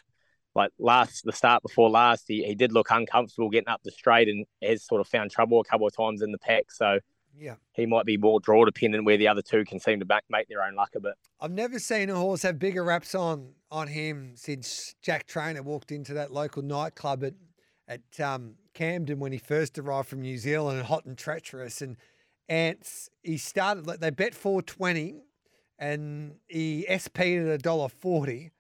like 0.55 0.73
last 0.79 1.25
the 1.25 1.33
start 1.33 1.63
before 1.63 1.91
last, 1.91 2.25
he, 2.27 2.43
he 2.43 2.55
did 2.55 2.73
look 2.73 2.89
uncomfortable 2.91 3.51
getting 3.51 3.69
up 3.69 3.83
the 3.85 3.91
straight 3.91 4.29
and 4.29 4.47
has 4.63 4.85
sort 4.85 5.01
of 5.01 5.07
found 5.07 5.31
trouble 5.31 5.61
a 5.61 5.65
couple 5.65 5.87
of 5.87 5.95
times 5.95 6.23
in 6.23 6.33
the 6.33 6.39
pack. 6.39 6.73
So 6.73 6.99
yeah, 7.39 7.55
he 7.75 7.87
might 7.87 8.07
be 8.07 8.17
more 8.17 8.41
draw 8.41 8.65
dependent, 8.65 9.05
where 9.05 9.17
the 9.17 9.29
other 9.29 9.43
two 9.43 9.65
can 9.65 9.79
seem 9.79 10.01
to 10.01 10.07
back, 10.07 10.25
make 10.29 10.49
their 10.49 10.63
own 10.63 10.75
luck 10.75 10.95
a 10.97 11.01
bit. 11.01 11.15
I've 11.41 11.53
never 11.53 11.79
seen 11.79 12.11
a 12.11 12.17
horse 12.17 12.43
have 12.43 12.59
bigger 12.59 12.83
wraps 12.83 13.15
on 13.15 13.53
on 13.71 13.89
him 13.89 14.33
since 14.35 14.95
Jack 15.03 15.27
Trainor 15.27 15.63
walked 15.63 15.93
into 15.93 16.15
that 16.15 16.33
local 16.33 16.63
nightclub 16.63 17.23
at 17.25 17.35
at 17.87 18.21
um, 18.21 18.55
Camden 18.75 19.19
when 19.19 19.33
he 19.33 19.39
first 19.39 19.79
arrived 19.79 20.09
from 20.09 20.23
New 20.23 20.39
Zealand, 20.39 20.83
hot 20.85 21.05
and 21.05 21.17
treacherous. 21.17 21.83
And 21.83 21.97
Ants, 22.49 23.11
he 23.23 23.37
started, 23.37 23.85
they 23.87 24.11
bet 24.11 24.35
420 24.35 25.23
and 25.79 26.35
he 26.47 26.87
SP'd 26.99 27.21
at 27.21 27.49
a 27.49 27.59
dollar 27.59 27.89
forty, 27.89 28.51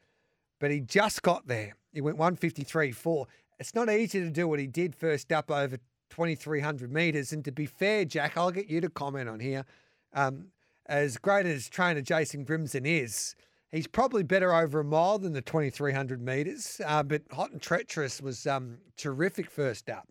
but 0.58 0.70
he 0.70 0.80
just 0.80 1.22
got 1.22 1.46
there. 1.46 1.74
He 1.92 2.00
went 2.00 2.16
153 2.16 2.92
4. 2.92 3.26
It's 3.58 3.74
not 3.74 3.90
easy 3.90 4.20
to 4.20 4.30
do 4.30 4.48
what 4.48 4.58
he 4.58 4.66
did 4.66 4.94
first 4.94 5.30
up 5.30 5.50
over 5.50 5.76
2,300 6.08 6.90
metres. 6.90 7.32
And 7.32 7.44
to 7.44 7.52
be 7.52 7.66
fair, 7.66 8.06
Jack, 8.06 8.36
I'll 8.36 8.50
get 8.50 8.70
you 8.70 8.80
to 8.80 8.88
comment 8.88 9.28
on 9.28 9.38
here. 9.38 9.66
Um, 10.14 10.46
as 10.86 11.18
great 11.18 11.46
as 11.46 11.68
trainer 11.68 12.00
Jason 12.00 12.44
Grimson 12.44 12.86
is, 12.86 13.36
He's 13.72 13.86
probably 13.86 14.24
better 14.24 14.52
over 14.52 14.80
a 14.80 14.84
mile 14.84 15.18
than 15.18 15.32
the 15.32 15.42
2,300 15.42 16.20
metres, 16.20 16.80
uh, 16.84 17.04
but 17.04 17.22
Hot 17.30 17.52
and 17.52 17.62
Treacherous 17.62 18.20
was 18.20 18.46
um, 18.46 18.78
terrific 18.96 19.48
first 19.48 19.88
up. 19.88 20.08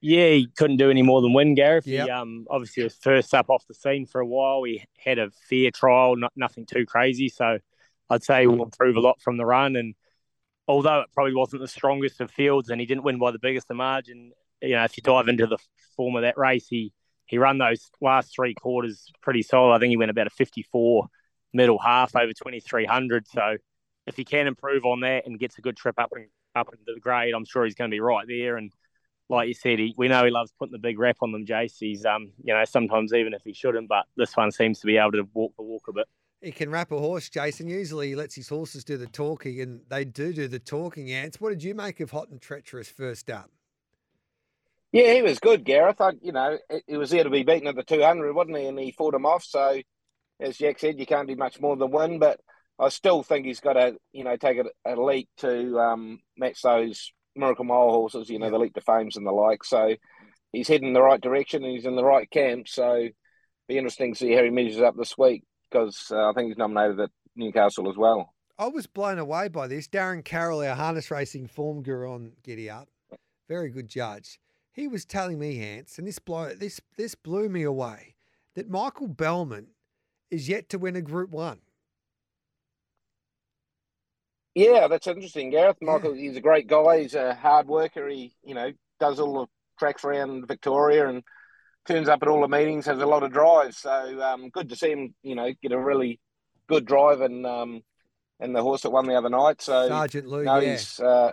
Yeah, 0.00 0.30
he 0.30 0.48
couldn't 0.56 0.76
do 0.76 0.90
any 0.90 1.02
more 1.02 1.22
than 1.22 1.32
win, 1.32 1.54
Gareth. 1.54 1.86
Yep. 1.86 2.04
He 2.04 2.10
um, 2.10 2.46
obviously 2.50 2.82
was 2.82 2.96
first 2.96 3.32
up 3.32 3.48
off 3.48 3.64
the 3.66 3.74
scene 3.74 4.06
for 4.06 4.20
a 4.20 4.26
while. 4.26 4.62
He 4.64 4.84
had 4.98 5.18
a 5.18 5.30
fair 5.48 5.70
trial, 5.70 6.16
not 6.16 6.32
nothing 6.36 6.66
too 6.66 6.84
crazy. 6.84 7.28
So 7.30 7.58
I'd 8.10 8.22
say 8.22 8.42
he 8.42 8.46
will 8.46 8.64
improve 8.64 8.96
a 8.96 9.00
lot 9.00 9.22
from 9.22 9.38
the 9.38 9.46
run. 9.46 9.76
And 9.76 9.94
although 10.68 11.00
it 11.00 11.08
probably 11.14 11.34
wasn't 11.34 11.62
the 11.62 11.68
strongest 11.68 12.20
of 12.20 12.30
fields 12.30 12.68
and 12.68 12.80
he 12.80 12.86
didn't 12.86 13.04
win 13.04 13.18
by 13.18 13.30
the 13.30 13.38
biggest 13.38 13.70
of 13.70 13.76
margin, 13.76 14.32
you 14.60 14.74
know, 14.74 14.84
if 14.84 14.96
you 14.96 15.02
dive 15.02 15.28
into 15.28 15.46
the 15.46 15.58
form 15.96 16.16
of 16.16 16.22
that 16.22 16.36
race, 16.36 16.66
he 16.68 16.92
he 17.26 17.38
run 17.38 17.56
those 17.56 17.90
last 18.02 18.34
three 18.34 18.52
quarters 18.52 19.10
pretty 19.22 19.42
solid. 19.42 19.74
I 19.74 19.78
think 19.78 19.88
he 19.88 19.96
went 19.96 20.10
about 20.10 20.26
a 20.26 20.30
54 20.30 21.08
middle 21.54 21.78
half 21.78 22.14
over 22.14 22.32
2300. 22.32 23.26
So 23.28 23.56
if 24.06 24.16
he 24.16 24.24
can 24.24 24.46
improve 24.46 24.84
on 24.84 25.00
that 25.00 25.26
and 25.26 25.38
gets 25.38 25.56
a 25.58 25.62
good 25.62 25.76
trip 25.76 25.98
up 25.98 26.10
and 26.12 26.26
up 26.54 26.68
into 26.72 26.92
the 26.92 27.00
grade, 27.00 27.34
I'm 27.34 27.44
sure 27.44 27.64
he's 27.64 27.74
going 27.74 27.90
to 27.90 27.94
be 27.94 28.00
right 28.00 28.26
there. 28.28 28.56
And 28.56 28.72
like 29.28 29.48
you 29.48 29.54
said, 29.54 29.78
he, 29.78 29.94
we 29.96 30.08
know 30.08 30.24
he 30.24 30.30
loves 30.30 30.52
putting 30.58 30.72
the 30.72 30.78
big 30.78 30.98
rap 30.98 31.16
on 31.22 31.32
them, 31.32 31.46
Jace. 31.46 31.76
He's, 31.78 32.04
um, 32.04 32.32
you 32.42 32.52
know, 32.52 32.64
sometimes 32.64 33.14
even 33.14 33.32
if 33.32 33.42
he 33.42 33.54
shouldn't, 33.54 33.88
but 33.88 34.04
this 34.16 34.36
one 34.36 34.52
seems 34.52 34.80
to 34.80 34.86
be 34.86 34.98
able 34.98 35.12
to 35.12 35.26
walk 35.32 35.54
the 35.56 35.62
walk 35.62 35.88
a 35.88 35.92
bit. 35.92 36.06
He 36.42 36.52
can 36.52 36.70
wrap 36.70 36.92
a 36.92 36.98
horse, 36.98 37.30
Jason. 37.30 37.68
Usually 37.68 38.08
he 38.08 38.14
lets 38.14 38.34
his 38.34 38.50
horses 38.50 38.84
do 38.84 38.98
the 38.98 39.06
talking, 39.06 39.62
and 39.62 39.80
they 39.88 40.04
do 40.04 40.34
do 40.34 40.46
the 40.46 40.58
talking, 40.58 41.10
Ants. 41.10 41.40
What 41.40 41.50
did 41.50 41.62
you 41.62 41.74
make 41.74 42.00
of 42.00 42.10
Hot 42.10 42.28
and 42.28 42.40
Treacherous 42.40 42.90
first 42.90 43.30
up? 43.30 43.50
Yeah, 44.92 45.14
he 45.14 45.22
was 45.22 45.40
good, 45.40 45.64
Gareth. 45.64 46.00
I, 46.00 46.12
you 46.20 46.32
know, 46.32 46.58
he 46.86 46.98
was 46.98 47.10
there 47.10 47.24
to 47.24 47.30
be 47.30 47.42
beaten 47.42 47.66
at 47.66 47.76
the 47.76 47.82
200, 47.82 48.32
wasn't 48.34 48.58
he? 48.58 48.66
And 48.66 48.78
he 48.78 48.92
fought 48.92 49.14
him 49.14 49.24
off. 49.24 49.42
So 49.42 49.80
as 50.40 50.56
Jack 50.56 50.78
said, 50.78 50.98
you 50.98 51.06
can't 51.06 51.28
do 51.28 51.36
much 51.36 51.60
more 51.60 51.76
than 51.76 51.90
win, 51.90 52.18
but 52.18 52.40
I 52.78 52.88
still 52.88 53.22
think 53.22 53.46
he's 53.46 53.60
got 53.60 53.74
to, 53.74 53.96
you 54.12 54.24
know, 54.24 54.36
take 54.36 54.58
a, 54.58 54.92
a 54.92 55.00
leap 55.00 55.28
to 55.38 55.78
um, 55.78 56.18
match 56.36 56.62
those 56.62 57.12
Miracle 57.36 57.64
Mile 57.64 57.90
horses, 57.90 58.28
you 58.28 58.38
know, 58.38 58.50
the 58.50 58.58
Leap 58.58 58.74
to 58.74 58.80
Fames 58.80 59.16
and 59.16 59.26
the 59.26 59.32
like. 59.32 59.64
So, 59.64 59.94
he's 60.54 60.68
heading 60.68 60.88
in 60.88 60.94
the 60.94 61.02
right 61.02 61.20
direction 61.20 61.64
and 61.64 61.72
he's 61.72 61.86
in 61.86 61.96
the 61.96 62.04
right 62.04 62.30
camp. 62.30 62.68
So 62.68 63.08
be 63.68 63.76
interesting 63.76 64.14
to 64.14 64.18
see 64.18 64.32
how 64.32 64.42
he 64.42 64.50
measures 64.50 64.80
up 64.80 64.96
this 64.96 65.18
week 65.18 65.42
because 65.70 66.06
uh, 66.10 66.30
I 66.30 66.32
think 66.32 66.48
he's 66.48 66.58
nominated 66.58 67.00
at 67.00 67.10
Newcastle 67.36 67.90
as 67.90 67.96
well. 67.96 68.32
I 68.58 68.68
was 68.68 68.86
blown 68.86 69.18
away 69.18 69.48
by 69.48 69.66
this. 69.66 69.88
Darren 69.88 70.24
Carroll, 70.24 70.60
our 70.60 70.76
harness 70.76 71.10
racing 71.10 71.48
form 71.48 71.82
guru 71.82 72.12
on 72.12 72.32
Giddy 72.44 72.70
Up, 72.70 72.88
very 73.48 73.70
good 73.70 73.88
judge. 73.88 74.38
He 74.72 74.86
was 74.86 75.04
telling 75.04 75.38
me, 75.38 75.60
Ants, 75.60 75.98
and 75.98 76.06
this 76.06 76.18
blow, 76.18 76.50
this 76.54 76.80
this 76.96 77.14
blew 77.14 77.48
me 77.48 77.62
away, 77.62 78.14
that 78.54 78.70
Michael 78.70 79.08
Bellman 79.08 79.68
is 80.34 80.48
yet 80.48 80.68
to 80.70 80.78
win 80.78 80.96
a 80.96 81.00
Group 81.00 81.30
One. 81.30 81.58
Yeah, 84.54 84.86
that's 84.88 85.06
interesting, 85.06 85.50
Gareth. 85.50 85.78
Michael, 85.80 86.14
yeah. 86.14 86.22
he's 86.22 86.36
a 86.36 86.40
great 86.40 86.66
guy. 86.66 87.00
He's 87.00 87.14
a 87.14 87.34
hard 87.34 87.66
worker. 87.66 88.08
He, 88.08 88.34
you 88.44 88.54
know, 88.54 88.72
does 89.00 89.18
all 89.18 89.40
the 89.40 89.46
tracks 89.78 90.04
around 90.04 90.46
Victoria 90.46 91.08
and 91.08 91.22
turns 91.86 92.08
up 92.08 92.22
at 92.22 92.28
all 92.28 92.40
the 92.40 92.48
meetings. 92.48 92.86
Has 92.86 93.00
a 93.00 93.06
lot 93.06 93.22
of 93.22 93.32
drives. 93.32 93.78
So 93.78 94.22
um, 94.22 94.50
good 94.50 94.68
to 94.68 94.76
see 94.76 94.90
him. 94.90 95.14
You 95.22 95.34
know, 95.34 95.52
get 95.60 95.72
a 95.72 95.78
really 95.78 96.20
good 96.68 96.84
drive 96.84 97.20
and 97.20 97.44
um, 97.46 97.80
and 98.38 98.54
the 98.54 98.62
horse 98.62 98.82
that 98.82 98.90
won 98.90 99.06
the 99.06 99.16
other 99.16 99.30
night. 99.30 99.60
So 99.60 99.88
Sergeant 99.88 100.28
Lou, 100.28 100.44
no, 100.44 100.58
yeah. 100.58 100.72
he's 100.72 101.00
uh, 101.00 101.32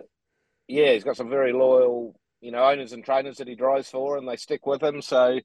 yeah, 0.68 0.94
he's 0.94 1.04
got 1.04 1.18
some 1.18 1.30
very 1.30 1.54
loyal, 1.54 2.20
you 2.40 2.52
know, 2.52 2.64
owners 2.64 2.94
and 2.94 3.06
trainers 3.06 3.38
that 3.38 3.48
he 3.48 3.56
drives 3.56 3.90
for, 3.90 4.18
and 4.18 4.28
they 4.28 4.36
stick 4.36 4.66
with 4.66 4.82
him. 4.82 5.02
So 5.02 5.40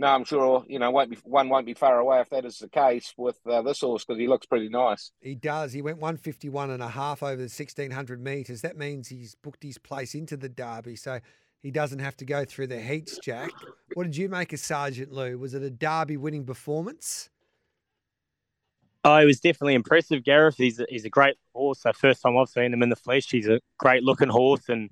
no, 0.00 0.06
I'm 0.06 0.24
sure 0.24 0.64
you 0.66 0.78
know 0.78 0.90
won't 0.90 1.10
be 1.10 1.18
one 1.24 1.50
won't 1.50 1.66
be 1.66 1.74
far 1.74 1.98
away 1.98 2.20
if 2.20 2.30
that 2.30 2.46
is 2.46 2.58
the 2.58 2.70
case 2.70 3.12
with 3.18 3.38
uh, 3.46 3.60
this 3.60 3.80
horse 3.80 4.02
because 4.02 4.18
he 4.18 4.28
looks 4.28 4.46
pretty 4.46 4.70
nice. 4.70 5.12
He 5.20 5.34
does. 5.34 5.74
He 5.74 5.82
went 5.82 5.98
151 5.98 6.70
and 6.70 6.82
a 6.82 6.88
half 6.88 7.22
over 7.22 7.36
the 7.36 7.42
1600 7.42 8.18
meters. 8.24 8.62
That 8.62 8.78
means 8.78 9.08
he's 9.08 9.34
booked 9.34 9.62
his 9.62 9.76
place 9.76 10.14
into 10.14 10.38
the 10.38 10.48
Derby, 10.48 10.96
so 10.96 11.20
he 11.62 11.70
doesn't 11.70 11.98
have 11.98 12.16
to 12.16 12.24
go 12.24 12.46
through 12.46 12.68
the 12.68 12.80
heats. 12.80 13.18
Jack, 13.22 13.50
what 13.92 14.04
did 14.04 14.16
you 14.16 14.30
make 14.30 14.54
of 14.54 14.60
Sergeant 14.60 15.12
Lou? 15.12 15.36
Was 15.36 15.52
it 15.52 15.62
a 15.62 15.70
Derby 15.70 16.16
winning 16.16 16.46
performance? 16.46 17.28
Oh, 19.04 19.18
he 19.18 19.26
was 19.26 19.40
definitely 19.40 19.74
impressive, 19.74 20.24
Gareth. 20.24 20.56
He's 20.56 20.80
a, 20.80 20.86
he's 20.88 21.04
a 21.04 21.10
great 21.10 21.36
horse. 21.54 21.80
The 21.80 21.92
first 21.92 22.22
time 22.22 22.38
I've 22.38 22.48
seen 22.48 22.72
him 22.72 22.82
in 22.82 22.88
the 22.88 22.96
flesh, 22.96 23.30
he's 23.30 23.48
a 23.48 23.60
great 23.76 24.02
looking 24.02 24.30
horse, 24.30 24.70
and 24.70 24.88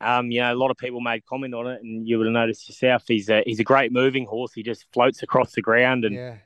um, 0.00 0.30
you 0.30 0.40
know 0.40 0.52
a 0.52 0.56
lot 0.56 0.70
of 0.70 0.76
people 0.76 1.00
made 1.00 1.24
comment 1.26 1.54
on 1.54 1.66
it, 1.66 1.82
and 1.82 2.06
you 2.06 2.18
would 2.18 2.26
have 2.26 2.32
noticed 2.32 2.68
yourself. 2.68 3.04
He's 3.06 3.28
a 3.28 3.42
he's 3.46 3.60
a 3.60 3.64
great 3.64 3.92
moving 3.92 4.26
horse. 4.26 4.52
He 4.52 4.62
just 4.62 4.86
floats 4.92 5.22
across 5.22 5.52
the 5.52 5.62
ground, 5.62 6.04
and 6.04 6.14
yeah. 6.14 6.36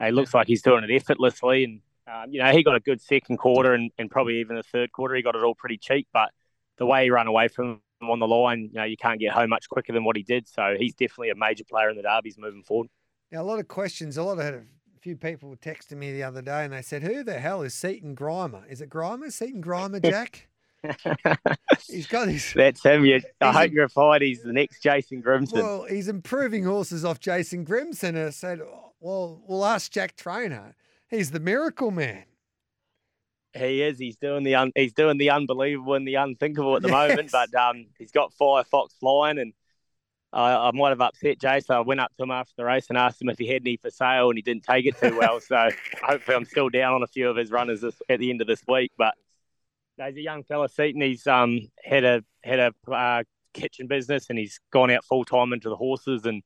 he 0.00 0.10
looks 0.10 0.34
like 0.34 0.46
he's 0.46 0.62
doing 0.62 0.84
it 0.84 0.90
effortlessly. 0.90 1.64
And 1.64 1.80
um, 2.06 2.32
you 2.32 2.42
know 2.42 2.50
he 2.52 2.62
got 2.62 2.76
a 2.76 2.80
good 2.80 3.00
second 3.00 3.38
quarter, 3.38 3.74
and, 3.74 3.90
and 3.98 4.10
probably 4.10 4.40
even 4.40 4.56
the 4.56 4.62
third 4.62 4.92
quarter, 4.92 5.14
he 5.14 5.22
got 5.22 5.36
it 5.36 5.42
all 5.42 5.54
pretty 5.54 5.78
cheap. 5.78 6.08
But 6.12 6.30
the 6.78 6.86
way 6.86 7.04
he 7.04 7.10
ran 7.10 7.26
away 7.26 7.48
from 7.48 7.80
him 8.00 8.10
on 8.10 8.18
the 8.18 8.26
line, 8.26 8.70
you 8.72 8.78
know, 8.78 8.84
you 8.84 8.96
can't 8.96 9.20
get 9.20 9.32
home 9.32 9.50
much 9.50 9.68
quicker 9.68 9.92
than 9.92 10.04
what 10.04 10.16
he 10.16 10.22
did. 10.22 10.48
So 10.48 10.74
he's 10.78 10.94
definitely 10.94 11.30
a 11.30 11.34
major 11.34 11.64
player 11.64 11.90
in 11.90 11.96
the 11.96 12.02
derbies 12.02 12.38
moving 12.38 12.62
forward. 12.62 12.88
Now, 13.30 13.42
a 13.42 13.44
lot 13.44 13.58
of 13.58 13.68
questions, 13.68 14.16
a 14.16 14.22
lot 14.22 14.38
of 14.38 14.62
few 15.02 15.16
people 15.16 15.56
texted 15.56 15.96
me 15.96 16.12
the 16.12 16.22
other 16.22 16.40
day 16.40 16.64
and 16.64 16.72
they 16.72 16.82
said, 16.82 17.02
Who 17.02 17.24
the 17.24 17.40
hell 17.40 17.62
is 17.62 17.74
Seaton 17.74 18.14
Grimer? 18.14 18.62
Is 18.70 18.80
it 18.80 18.88
Grimer? 18.88 19.32
Seaton 19.32 19.62
Grimer, 19.62 20.02
Jack? 20.10 20.48
he's 21.88 22.06
got 22.06 22.28
his. 22.28 22.52
That's 22.54 22.82
him. 22.82 23.04
You, 23.04 23.20
I 23.40 23.52
hope 23.52 23.72
you're 23.72 23.88
fine. 23.88 24.22
He's 24.22 24.42
the 24.42 24.52
next 24.52 24.82
Jason 24.82 25.22
Grimson. 25.22 25.62
Well, 25.62 25.84
he's 25.84 26.08
improving 26.08 26.64
horses 26.64 27.04
off 27.04 27.20
Jason 27.20 27.64
Grimson. 27.64 28.10
And 28.10 28.28
I 28.28 28.30
said, 28.30 28.60
Well, 29.00 29.42
we'll 29.46 29.64
ask 29.64 29.92
Jack 29.92 30.16
Trainor. 30.16 30.74
He's 31.08 31.30
the 31.30 31.40
miracle 31.40 31.90
man. 31.90 32.24
He 33.54 33.82
is. 33.82 33.98
He's 33.98 34.16
doing 34.16 34.44
the 34.44 34.54
un, 34.54 34.72
he's 34.74 34.94
doing 34.94 35.18
the 35.18 35.30
unbelievable 35.30 35.94
and 35.94 36.08
the 36.08 36.14
unthinkable 36.14 36.76
at 36.76 36.82
the 36.82 36.88
yes. 36.88 37.08
moment. 37.08 37.30
But 37.30 37.54
um, 37.54 37.86
he's 37.98 38.12
got 38.12 38.32
Firefox 38.32 38.98
flying, 38.98 39.38
and 39.38 39.52
I, 40.32 40.54
I 40.54 40.70
might 40.72 40.88
have 40.88 41.02
upset 41.02 41.38
Jay, 41.38 41.60
so 41.60 41.74
I 41.74 41.80
went 41.80 42.00
up 42.00 42.12
to 42.16 42.22
him 42.22 42.30
after 42.30 42.54
the 42.56 42.64
race 42.64 42.86
and 42.88 42.96
asked 42.96 43.20
him 43.20 43.28
if 43.28 43.38
he 43.38 43.46
had 43.46 43.62
any 43.62 43.76
for 43.76 43.90
sale, 43.90 44.30
and 44.30 44.38
he 44.38 44.42
didn't 44.42 44.64
take 44.64 44.86
it 44.86 44.98
too 44.98 45.18
well. 45.18 45.38
so 45.40 45.68
hopefully, 46.02 46.36
I'm 46.36 46.46
still 46.46 46.70
down 46.70 46.94
on 46.94 47.02
a 47.02 47.06
few 47.06 47.28
of 47.28 47.36
his 47.36 47.50
runners 47.50 47.82
this, 47.82 48.00
at 48.08 48.18
the 48.18 48.30
end 48.30 48.40
of 48.40 48.46
this 48.46 48.62
week. 48.66 48.92
But 48.96 49.14
he's 50.06 50.16
a 50.16 50.22
young 50.22 50.42
fella, 50.44 50.68
Seaton. 50.68 51.00
He's 51.00 51.26
um 51.26 51.60
had 51.82 52.04
a 52.04 52.24
had 52.42 52.58
a 52.58 52.90
uh, 52.90 53.22
kitchen 53.54 53.86
business, 53.86 54.26
and 54.30 54.38
he's 54.38 54.60
gone 54.72 54.90
out 54.90 55.04
full 55.04 55.24
time 55.24 55.52
into 55.52 55.68
the 55.68 55.76
horses, 55.76 56.24
and 56.24 56.42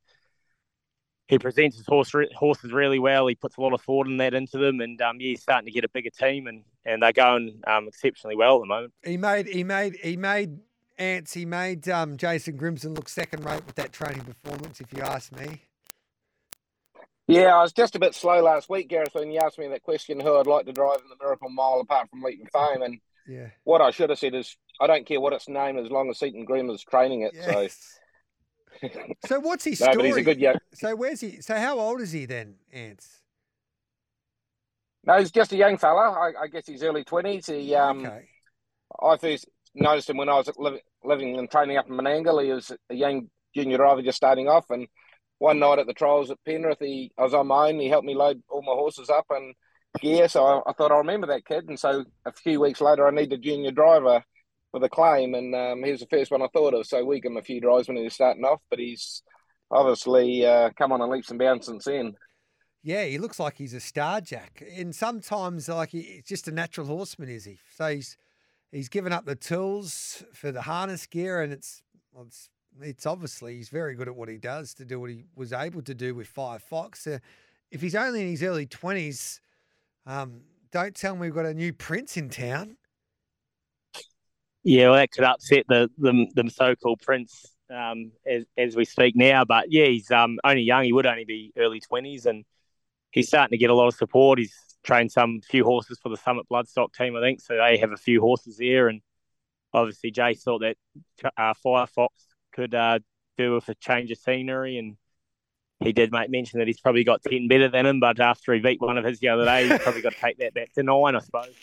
he 1.27 1.37
presents 1.39 1.77
his 1.77 1.85
horse, 1.85 2.13
horses 2.35 2.71
really 2.71 2.99
well. 2.99 3.27
He 3.27 3.35
puts 3.35 3.57
a 3.57 3.61
lot 3.61 3.73
of 3.73 3.81
thought 3.81 4.07
in 4.07 4.17
that 4.17 4.33
into 4.33 4.57
them, 4.57 4.79
and 4.79 5.01
um, 5.01 5.19
yeah, 5.19 5.29
he's 5.29 5.41
starting 5.41 5.65
to 5.65 5.71
get 5.71 5.83
a 5.83 5.89
bigger 5.89 6.09
team, 6.09 6.47
and, 6.47 6.63
and 6.85 7.03
they're 7.03 7.11
going 7.11 7.61
um, 7.67 7.87
exceptionally 7.87 8.35
well 8.35 8.57
at 8.57 8.61
the 8.61 8.67
moment. 8.67 8.93
He 9.03 9.17
made 9.17 9.47
he 9.47 9.63
made 9.63 9.97
he 10.01 10.15
made 10.15 10.59
Ants, 10.97 11.33
he 11.33 11.45
made 11.45 11.87
um, 11.89 12.17
Jason 12.17 12.57
Grimson 12.57 12.95
look 12.95 13.07
second 13.07 13.45
rate 13.45 13.65
with 13.65 13.75
that 13.75 13.93
training 13.93 14.23
performance, 14.23 14.81
if 14.81 14.91
you 14.93 15.01
ask 15.03 15.31
me. 15.37 15.61
Yeah, 17.27 17.55
I 17.55 17.61
was 17.61 17.73
just 17.73 17.95
a 17.95 17.99
bit 17.99 18.15
slow 18.15 18.41
last 18.41 18.69
week, 18.69 18.87
Gareth, 18.87 19.13
when 19.13 19.29
you 19.31 19.39
asked 19.39 19.59
me 19.59 19.67
that 19.67 19.83
question 19.83 20.19
who 20.19 20.37
I'd 20.37 20.47
like 20.47 20.65
to 20.65 20.71
drive 20.71 21.01
in 21.03 21.09
the 21.09 21.23
Miracle 21.23 21.49
Mile 21.49 21.81
apart 21.81 22.09
from 22.09 22.23
Leap 22.23 22.43
to 22.43 22.49
Fame. 22.49 22.81
And 22.81 22.99
yeah. 23.27 23.47
what 23.63 23.81
I 23.81 23.91
should 23.91 24.09
have 24.09 24.19
said 24.19 24.35
is 24.35 24.55
I 24.79 24.87
don't 24.87 25.05
care 25.05 25.19
what 25.19 25.33
its 25.33 25.47
name 25.47 25.77
as 25.77 25.89
long 25.89 26.09
as 26.09 26.19
Seaton 26.19 26.45
Grim 26.45 26.69
is 26.69 26.83
training 26.83 27.21
it. 27.21 27.33
Yes. 27.33 27.47
So 27.51 28.89
So 29.25 29.39
what's 29.39 29.63
his 29.63 29.79
story? 29.79 29.93
no, 29.93 29.97
but 29.97 30.05
he's 30.05 30.17
a 30.17 30.21
good 30.23 30.39
young. 30.39 30.55
So 30.73 30.95
where's 30.95 31.21
he 31.21 31.41
so 31.41 31.55
how 31.55 31.79
old 31.79 32.01
is 32.01 32.11
he 32.11 32.25
then, 32.25 32.55
Ants? 32.71 33.21
No, 35.03 35.19
he's 35.19 35.31
just 35.31 35.53
a 35.53 35.57
young 35.57 35.77
fella. 35.77 36.11
I, 36.11 36.43
I 36.43 36.47
guess 36.47 36.67
he's 36.67 36.83
early 36.83 37.03
twenties. 37.03 37.47
He 37.47 37.73
um 37.75 38.05
okay. 38.05 38.27
I 39.01 39.17
first 39.17 39.47
noticed 39.73 40.09
him 40.09 40.17
when 40.17 40.29
I 40.29 40.35
was 40.35 40.49
living, 40.57 40.79
living 41.03 41.37
and 41.37 41.49
training 41.49 41.77
up 41.77 41.87
in 41.87 41.95
Menangle. 41.95 42.43
He 42.43 42.51
was 42.51 42.71
a 42.89 42.95
young 42.95 43.29
junior 43.55 43.77
driver 43.77 44.01
just 44.01 44.17
starting 44.17 44.47
off. 44.47 44.69
And 44.69 44.87
one 45.39 45.59
night 45.59 45.79
at 45.79 45.87
the 45.87 45.93
trials 45.93 46.31
at 46.31 46.43
Penrith, 46.45 46.79
he, 46.79 47.11
I 47.17 47.23
was 47.23 47.33
on 47.33 47.47
my 47.47 47.69
own. 47.69 47.79
He 47.79 47.89
helped 47.89 48.05
me 48.05 48.15
load 48.15 48.41
all 48.49 48.61
my 48.61 48.73
horses 48.73 49.09
up 49.09 49.25
and 49.29 49.53
gear. 49.99 50.27
So 50.27 50.45
I, 50.45 50.69
I 50.69 50.73
thought 50.73 50.91
I 50.91 50.97
remember 50.97 51.27
that 51.27 51.45
kid. 51.45 51.69
And 51.69 51.79
so 51.79 52.05
a 52.25 52.31
few 52.31 52.61
weeks 52.61 52.81
later, 52.81 53.07
I 53.07 53.11
needed 53.11 53.39
a 53.39 53.41
junior 53.41 53.71
driver 53.71 54.23
for 54.71 54.79
the 54.79 54.89
claim. 54.89 55.33
And 55.33 55.55
um, 55.55 55.83
he 55.83 55.91
was 55.91 56.01
the 56.01 56.07
first 56.07 56.31
one 56.31 56.41
I 56.41 56.47
thought 56.47 56.73
of. 56.73 56.85
So 56.85 57.03
we 57.03 57.19
gave 57.19 57.31
him 57.31 57.37
a 57.37 57.41
few 57.41 57.61
drives 57.61 57.87
when 57.87 57.97
he 57.97 58.03
was 58.03 58.13
starting 58.13 58.45
off. 58.45 58.61
But 58.69 58.79
he's 58.79 59.23
obviously 59.71 60.45
uh, 60.45 60.69
come 60.77 60.91
on 60.91 61.01
and 61.01 61.11
leaps 61.11 61.29
and 61.29 61.39
bounds 61.39 61.67
since 61.67 61.85
then. 61.85 62.15
Yeah, 62.83 63.03
he 63.03 63.17
looks 63.17 63.39
like 63.39 63.57
he's 63.57 63.73
a 63.73 63.81
star, 63.81 64.21
Jack. 64.21 64.63
And 64.77 64.95
sometimes, 64.95 65.67
like, 65.67 65.89
he's 65.89 66.23
just 66.23 66.47
a 66.47 66.51
natural 66.51 66.87
horseman, 66.87 67.27
is 67.27 67.43
he? 67.43 67.57
So 67.75 67.87
he's 67.87 68.17
he's 68.71 68.87
given 68.87 69.11
up 69.11 69.25
the 69.25 69.35
tools 69.35 70.23
for 70.33 70.53
the 70.53 70.61
harness 70.61 71.05
gear, 71.05 71.41
and 71.41 71.51
it's 71.51 71.81
well, 72.13 72.25
it's 72.27 72.49
it's 72.79 73.05
obviously 73.05 73.55
he's 73.55 73.69
very 73.69 73.95
good 73.95 74.07
at 74.07 74.15
what 74.15 74.29
he 74.29 74.37
does 74.37 74.73
to 74.75 74.85
do 74.85 75.01
what 75.01 75.09
he 75.09 75.25
was 75.35 75.51
able 75.51 75.81
to 75.81 75.93
do 75.93 76.15
with 76.15 76.33
Firefox. 76.33 77.13
Uh, 77.13 77.19
if 77.71 77.81
he's 77.81 77.95
only 77.95 78.21
in 78.21 78.27
his 78.29 78.43
early 78.43 78.67
twenties, 78.67 79.41
um, 80.07 80.41
don't 80.71 80.95
tell 80.95 81.15
me 81.15 81.21
we've 81.21 81.35
got 81.35 81.45
a 81.45 81.53
new 81.53 81.73
prince 81.73 82.17
in 82.17 82.29
town. 82.29 82.77
Yeah, 84.63 84.89
well, 84.89 84.95
that 84.95 85.11
could 85.11 85.23
upset 85.23 85.65
the 85.69 85.89
the, 85.97 86.27
the 86.35 86.49
so-called 86.49 87.01
prince 87.01 87.45
um, 87.69 88.11
as 88.25 88.45
as 88.57 88.75
we 88.75 88.85
speak 88.85 89.15
now. 89.15 89.45
But 89.45 89.65
yeah, 89.69 89.85
he's 89.85 90.09
um, 90.11 90.39
only 90.43 90.63
young. 90.63 90.83
He 90.83 90.93
would 90.93 91.05
only 91.05 91.25
be 91.25 91.53
early 91.57 91.79
twenties, 91.79 92.25
and 92.25 92.43
he's 93.11 93.27
starting 93.27 93.51
to 93.51 93.57
get 93.57 93.69
a 93.69 93.75
lot 93.75 93.87
of 93.87 93.95
support. 93.95 94.39
He's 94.39 94.53
trained 94.83 95.11
some 95.11 95.41
few 95.41 95.63
horses 95.63 95.99
for 96.01 96.09
the 96.09 96.17
Summit 96.17 96.45
Bloodstock 96.51 96.93
team, 96.93 97.15
I 97.15 97.21
think. 97.21 97.41
So 97.41 97.55
they 97.57 97.77
have 97.77 97.91
a 97.91 97.97
few 97.97 98.19
horses 98.19 98.57
there, 98.57 98.87
and 98.87 99.01
obviously 99.73 100.11
Jay 100.11 100.33
thought 100.33 100.61
that 100.61 100.77
uh, 101.37 101.53
Firefox 101.65 102.09
could 102.53 102.73
uh, 102.73 102.99
do 103.37 103.53
with 103.53 103.69
a 103.69 103.75
change 103.75 104.11
of 104.11 104.17
scenery, 104.17 104.77
and 104.77 104.97
he 105.79 105.93
did 105.93 106.11
make 106.11 106.29
mention 106.29 106.59
that 106.59 106.67
he's 106.67 106.79
probably 106.79 107.03
got 107.03 107.21
ten 107.23 107.47
better 107.47 107.69
than 107.69 107.85
him. 107.85 107.99
But 107.99 108.19
after 108.19 108.53
he 108.53 108.59
beat 108.59 108.81
one 108.81 108.97
of 108.97 109.05
his 109.05 109.19
the 109.19 109.29
other 109.29 109.45
day, 109.45 109.67
he's 109.67 109.79
probably 109.79 110.01
got 110.01 110.13
to 110.13 110.19
take 110.19 110.37
that 110.39 110.53
back 110.53 110.73
to 110.73 110.83
nine, 110.83 111.15
I 111.15 111.19
suppose. 111.19 111.53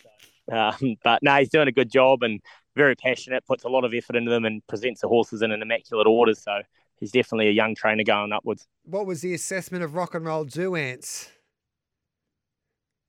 So, 0.48 0.56
um, 0.56 0.96
but 1.02 1.22
no, 1.22 1.36
he's 1.36 1.48
doing 1.48 1.68
a 1.68 1.72
good 1.72 1.90
job 1.90 2.22
and 2.22 2.40
very 2.76 2.96
passionate, 2.96 3.46
puts 3.46 3.64
a 3.64 3.68
lot 3.68 3.84
of 3.84 3.94
effort 3.94 4.16
into 4.16 4.30
them, 4.30 4.44
and 4.44 4.66
presents 4.66 5.00
the 5.00 5.08
horses 5.08 5.42
in 5.42 5.52
an 5.52 5.62
immaculate 5.62 6.06
order. 6.06 6.34
So 6.34 6.60
he's 6.98 7.12
definitely 7.12 7.48
a 7.48 7.52
young 7.52 7.74
trainer 7.74 8.04
going 8.04 8.32
upwards. 8.32 8.66
What 8.84 9.06
was 9.06 9.20
the 9.20 9.34
assessment 9.34 9.84
of 9.84 9.94
Rock 9.94 10.14
and 10.14 10.26
Roll 10.26 10.48
Zoo 10.48 10.74
Ants? 10.74 11.30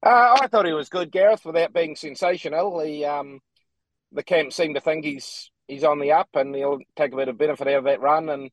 Uh, 0.06 0.38
I 0.40 0.48
thought 0.48 0.68
he 0.68 0.74
was 0.74 0.90
good, 0.90 1.12
Gareth, 1.12 1.46
without 1.46 1.74
being 1.74 1.96
sensational. 1.96 2.80
He, 2.80 3.04
um, 3.04 3.40
the 4.12 4.22
camp 4.22 4.54
seemed 4.54 4.76
to 4.76 4.82
think 4.82 5.04
he's 5.04 5.50
he's 5.68 5.84
on 5.84 6.00
the 6.00 6.12
up 6.12 6.30
and 6.36 6.54
he'll 6.54 6.78
take 6.96 7.12
a 7.12 7.16
bit 7.16 7.28
of 7.28 7.40
benefit 7.40 7.68
out 7.68 7.80
of 7.80 7.84
that 7.86 8.02
run. 8.02 8.30
And 8.30 8.52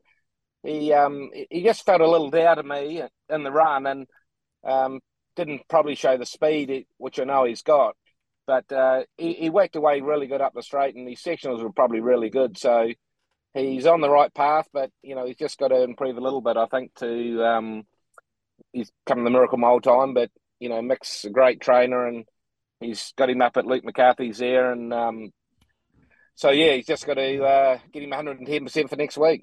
he 0.62 0.92
um, 0.92 1.30
he 1.50 1.62
just 1.62 1.84
felt 1.84 2.00
a 2.00 2.10
little 2.10 2.30
down 2.30 2.58
of 2.58 2.66
me 2.66 3.02
in 3.28 3.42
the 3.42 3.52
run 3.52 3.86
and 3.86 4.06
um, 4.64 5.00
didn't 5.36 5.62
probably 5.68 5.94
show 5.94 6.16
the 6.16 6.26
speed, 6.26 6.86
which 6.98 7.18
I 7.18 7.24
know 7.24 7.44
he's 7.44 7.62
got. 7.62 7.96
But 8.46 8.70
uh, 8.72 9.04
he, 9.16 9.34
he 9.34 9.50
whacked 9.50 9.76
away 9.76 10.00
really 10.00 10.26
good 10.26 10.40
up 10.40 10.52
the 10.54 10.62
straight, 10.62 10.94
and 10.94 11.08
his 11.08 11.20
sectionals 11.20 11.62
were 11.62 11.72
probably 11.72 12.00
really 12.00 12.30
good. 12.30 12.58
So 12.58 12.88
he's 13.54 13.86
on 13.86 14.00
the 14.00 14.10
right 14.10 14.32
path, 14.32 14.68
but 14.72 14.90
you 15.02 15.14
know 15.14 15.26
he's 15.26 15.36
just 15.36 15.58
got 15.58 15.68
to 15.68 15.82
improve 15.82 16.16
a 16.16 16.22
little 16.22 16.40
bit, 16.40 16.56
I 16.56 16.66
think, 16.66 16.94
to 16.96 17.44
um, 17.44 17.86
he's 18.72 18.90
come 19.06 19.24
the 19.24 19.30
miracle 19.30 19.58
mile 19.58 19.80
time. 19.80 20.14
But 20.14 20.30
you 20.62 20.68
know, 20.68 20.80
Mick's 20.80 21.24
a 21.24 21.30
great 21.30 21.60
trainer 21.60 22.06
and 22.06 22.24
he's 22.78 23.12
got 23.16 23.30
him 23.30 23.42
up 23.42 23.56
at 23.56 23.66
Luke 23.66 23.84
McCarthy's 23.84 24.38
there. 24.38 24.70
And 24.70 24.92
um, 24.92 25.32
so, 26.36 26.50
yeah, 26.50 26.74
he's 26.74 26.86
just 26.86 27.06
got 27.06 27.14
to 27.14 27.42
uh, 27.42 27.78
get 27.92 28.02
him 28.02 28.10
110% 28.10 28.88
for 28.88 28.96
next 28.96 29.18
week. 29.18 29.42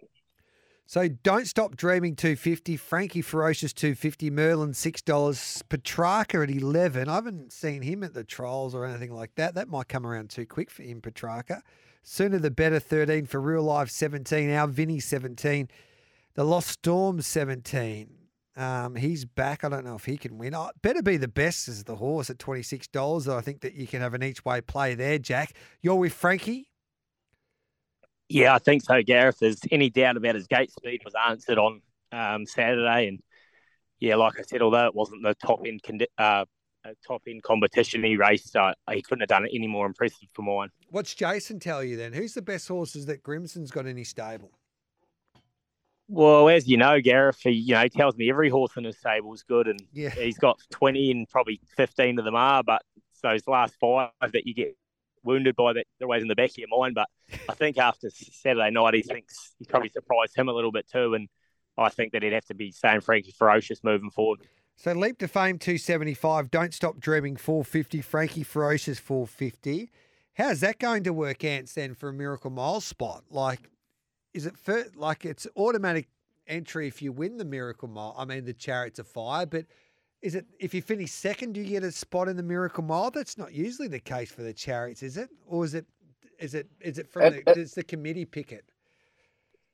So 0.89 1.07
don't 1.07 1.45
stop 1.45 1.75
dreaming 1.75 2.15
250. 2.15 2.75
Frankie 2.75 3.21
Ferocious 3.21 3.73
250. 3.73 4.31
Merlin 4.31 4.71
$6. 4.71 5.69
Petrarca 5.69 6.41
at 6.41 6.49
11. 6.49 7.07
I 7.07 7.13
haven't 7.13 7.53
seen 7.53 7.83
him 7.83 8.03
at 8.03 8.15
the 8.15 8.23
trials 8.23 8.73
or 8.73 8.85
anything 8.85 9.13
like 9.13 9.35
that. 9.35 9.53
That 9.53 9.69
might 9.69 9.87
come 9.87 10.03
around 10.03 10.31
too 10.31 10.47
quick 10.47 10.71
for 10.71 10.81
him, 10.81 10.99
Petrarca. 10.99 11.61
Sooner 12.01 12.39
the 12.39 12.49
better 12.49 12.79
13 12.79 13.27
for 13.27 13.39
real 13.39 13.61
life 13.61 13.91
17. 13.91 14.49
Our 14.49 14.65
Vinny 14.65 14.99
17. 14.99 15.69
The 16.33 16.43
Lost 16.43 16.69
Storm 16.69 17.21
17. 17.21 18.09
Um, 18.57 18.95
he's 18.95 19.25
back. 19.25 19.63
I 19.63 19.69
don't 19.69 19.85
know 19.85 19.93
if 19.93 20.05
he 20.05 20.17
can 20.17 20.39
win. 20.39 20.55
Oh, 20.55 20.71
better 20.81 21.03
be 21.03 21.17
the 21.17 21.27
best 21.27 21.67
as 21.67 21.83
the 21.83 21.97
horse 21.97 22.31
at 22.31 22.39
$26. 22.39 23.31
I 23.31 23.41
think 23.41 23.61
that 23.61 23.75
you 23.75 23.85
can 23.85 24.01
have 24.01 24.15
an 24.15 24.23
each 24.23 24.43
way 24.43 24.59
play 24.59 24.95
there, 24.95 25.19
Jack. 25.19 25.53
You're 25.83 25.97
with 25.97 26.13
Frankie? 26.13 26.69
Yeah, 28.29 28.53
I 28.53 28.59
think 28.59 28.83
so, 28.83 29.01
Gareth. 29.01 29.37
There's 29.39 29.59
any 29.71 29.89
doubt 29.89 30.15
about 30.15 30.35
his 30.35 30.47
gate 30.47 30.71
speed 30.71 31.01
was 31.03 31.15
answered 31.27 31.57
on 31.57 31.81
um, 32.11 32.45
Saturday, 32.45 33.07
and 33.07 33.19
yeah, 33.99 34.15
like 34.15 34.39
I 34.39 34.43
said, 34.43 34.61
although 34.61 34.85
it 34.85 34.95
wasn't 34.95 35.23
the 35.23 35.33
top 35.35 35.61
end 35.65 35.81
condi- 35.81 36.05
uh, 36.17 36.45
top 37.05 37.23
end 37.27 37.41
competition 37.41 38.03
he 38.03 38.17
raced, 38.17 38.55
uh, 38.55 38.73
he 38.91 39.01
couldn't 39.01 39.21
have 39.21 39.29
done 39.29 39.45
it 39.45 39.51
any 39.53 39.67
more 39.67 39.87
impressive 39.87 40.29
for 40.33 40.43
mine. 40.43 40.69
What's 40.89 41.15
Jason 41.15 41.59
tell 41.59 41.83
you 41.83 41.97
then? 41.97 42.13
Who's 42.13 42.35
the 42.35 42.41
best 42.43 42.67
horses 42.67 43.07
that 43.07 43.23
Grimson's 43.23 43.71
got 43.71 43.87
in 43.87 43.97
his 43.97 44.09
stable? 44.09 44.51
Well, 46.07 46.49
as 46.49 46.67
you 46.67 46.77
know, 46.77 47.01
Gareth, 47.01 47.39
he 47.41 47.51
you 47.51 47.73
know 47.73 47.87
tells 47.87 48.15
me 48.15 48.29
every 48.29 48.49
horse 48.49 48.77
in 48.77 48.83
his 48.83 48.97
stable 48.97 49.33
is 49.33 49.43
good, 49.43 49.67
and 49.67 49.81
Yeah. 49.91 50.09
he's 50.09 50.37
got 50.37 50.59
twenty 50.69 51.09
and 51.11 51.27
probably 51.27 51.59
fifteen 51.75 52.19
of 52.19 52.25
them 52.25 52.35
are, 52.35 52.63
but 52.63 52.83
those 53.21 53.47
last 53.47 53.75
five 53.79 54.11
that 54.21 54.47
you 54.47 54.53
get 54.53 54.77
wounded 55.23 55.55
by 55.55 55.73
that 55.73 55.85
they're 55.97 56.07
always 56.07 56.21
in 56.21 56.27
the 56.27 56.35
back 56.35 56.51
of 56.51 56.57
your 56.57 56.67
mind. 56.69 56.95
But 56.95 57.07
I 57.47 57.53
think 57.53 57.77
after 57.77 58.09
Saturday 58.09 58.71
night, 58.71 58.93
he 58.93 59.01
thinks 59.01 59.53
he 59.59 59.65
probably 59.65 59.89
surprised 59.89 60.35
him 60.35 60.49
a 60.49 60.53
little 60.53 60.71
bit 60.71 60.87
too, 60.89 61.13
and 61.13 61.27
I 61.77 61.89
think 61.89 62.13
that 62.13 62.23
he'd 62.23 62.33
have 62.33 62.45
to 62.45 62.55
be 62.55 62.71
saying 62.71 63.01
Frankie 63.01 63.33
Ferocious 63.37 63.83
moving 63.83 64.09
forward. 64.09 64.41
So 64.75 64.93
Leap 64.93 65.17
to 65.19 65.27
Fame 65.27 65.59
275, 65.59 66.49
Don't 66.49 66.73
Stop 66.73 66.99
Dreaming 66.99 67.35
450, 67.35 68.01
Frankie 68.01 68.43
Ferocious 68.43 68.97
450. 68.97 69.91
How's 70.35 70.61
that 70.61 70.79
going 70.79 71.03
to 71.03 71.11
work, 71.11 71.43
Ants, 71.43 71.73
then 71.73 71.93
for 71.93 72.09
a 72.09 72.13
Miracle 72.13 72.49
Mile 72.49 72.79
spot? 72.79 73.25
Like, 73.29 73.69
is 74.33 74.45
it 74.45 74.57
for, 74.57 74.85
like 74.95 75.25
it's 75.25 75.45
automatic 75.57 76.07
entry 76.47 76.87
if 76.87 77.01
you 77.01 77.11
win 77.11 77.35
the 77.35 77.43
Miracle 77.43 77.89
Mile? 77.89 78.15
I 78.17 78.23
mean, 78.23 78.45
the 78.45 78.53
Chariots 78.53 78.99
of 78.99 79.07
Fire, 79.07 79.45
but 79.45 79.65
is 80.21 80.35
it 80.35 80.45
if 80.59 80.73
you 80.73 80.81
finish 80.81 81.11
second, 81.11 81.53
do 81.53 81.61
you 81.61 81.67
get 81.69 81.83
a 81.83 81.91
spot 81.91 82.27
in 82.27 82.35
the 82.37 82.43
Miracle 82.43 82.83
Mile? 82.83 83.11
That's 83.11 83.37
not 83.37 83.53
usually 83.53 83.87
the 83.87 83.99
case 83.99 84.31
for 84.31 84.41
the 84.43 84.53
Chariots, 84.53 85.03
is 85.03 85.17
it? 85.17 85.29
Or 85.47 85.63
is 85.65 85.73
it? 85.73 85.85
Is 86.39 86.53
it? 86.55 86.67
Is 86.81 86.97
it 86.97 87.09
from 87.11 87.23
It- 87.23 87.45
the? 87.45 87.51
it- 87.51 87.55
Does 87.55 87.73
the 87.73 87.83
committee 87.83 88.25
pick 88.25 88.51
it? 88.51 88.65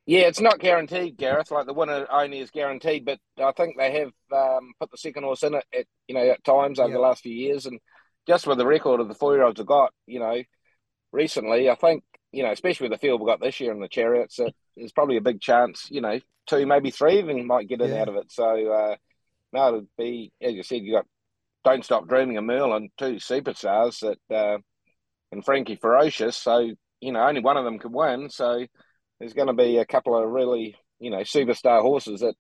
Yeah, 0.08 0.22
it's 0.28 0.40
not 0.40 0.60
guaranteed, 0.60 1.18
Gareth. 1.18 1.50
Like 1.50 1.66
the 1.66 1.74
winner 1.74 2.06
only 2.12 2.40
is 2.40 2.52
guaranteed, 2.52 3.06
but 3.06 3.20
I 3.40 3.52
think 3.54 3.76
they 3.78 3.92
have 4.00 4.12
um, 4.32 4.74
put 4.80 4.92
the 4.92 4.98
second 4.98 5.24
horse 5.24 5.42
in 5.42 5.56
it 5.56 5.66
at 5.78 5.86
you 6.08 6.14
know 6.16 6.30
at 6.30 6.44
times 6.44 6.80
over 6.80 6.90
Yeah. 6.90 6.96
the 6.96 7.02
last 7.02 7.24
few 7.24 7.34
years, 7.34 7.66
and 7.66 7.80
just 8.28 8.46
with 8.46 8.60
the 8.60 8.68
record 8.68 9.00
of 9.00 9.08
the 9.08 9.16
four 9.16 9.34
year 9.34 9.44
olds 9.44 9.60
have 9.60 9.68
got, 9.68 9.94
you 10.06 10.20
know, 10.20 10.44
recently, 11.12 11.70
I 11.70 11.76
think 11.76 12.04
you 12.32 12.44
know, 12.44 12.52
especially 12.52 12.90
with 12.90 13.00
the 13.00 13.08
field 13.08 13.22
we 13.22 13.26
got 13.28 13.40
this 13.40 13.60
year 13.62 13.72
in 13.72 13.80
the 13.80 13.88
chariots, 13.88 14.38
it, 14.40 14.54
there's 14.76 14.92
probably 14.92 15.16
a 15.18 15.22
big 15.22 15.40
chance, 15.42 15.88
you 15.90 16.02
know, 16.02 16.20
two 16.48 16.66
maybe 16.66 16.92
three 16.92 17.18
even 17.20 17.48
might 17.48 17.68
get 17.70 17.82
in 17.82 17.90
Yeah. 17.92 18.02
out 18.02 18.10
of 18.10 18.16
it. 18.18 18.30
So 18.32 18.72
uh, 18.72 18.96
no, 19.56 19.70
it'd 19.70 19.88
be 19.98 20.32
as 20.42 20.54
you 20.54 20.64
said, 20.64 20.84
you 20.84 20.94
got 20.94 21.06
don't 21.64 21.84
stop 21.84 22.08
dreaming 22.08 22.38
of 22.38 22.44
Merlin, 22.44 22.90
two 22.98 23.16
superstars 23.16 24.00
that 24.02 24.36
uh, 24.36 24.60
and 25.32 25.44
Frankie 25.44 25.78
Ferocious. 25.78 26.38
So 26.38 26.72
you 27.02 27.12
know, 27.12 27.22
only 27.26 27.42
one 27.42 27.58
of 27.58 27.66
them 27.66 27.80
could 27.80 27.94
win. 27.94 28.30
So 28.30 28.66
there's 29.20 29.34
going 29.34 29.48
to 29.48 29.54
be 29.54 29.78
a 29.78 29.86
couple 29.86 30.16
of 30.18 30.30
really, 30.30 30.76
you 31.00 31.10
know, 31.10 31.20
superstar 31.22 31.82
horses 31.82 32.22
that 32.22 32.36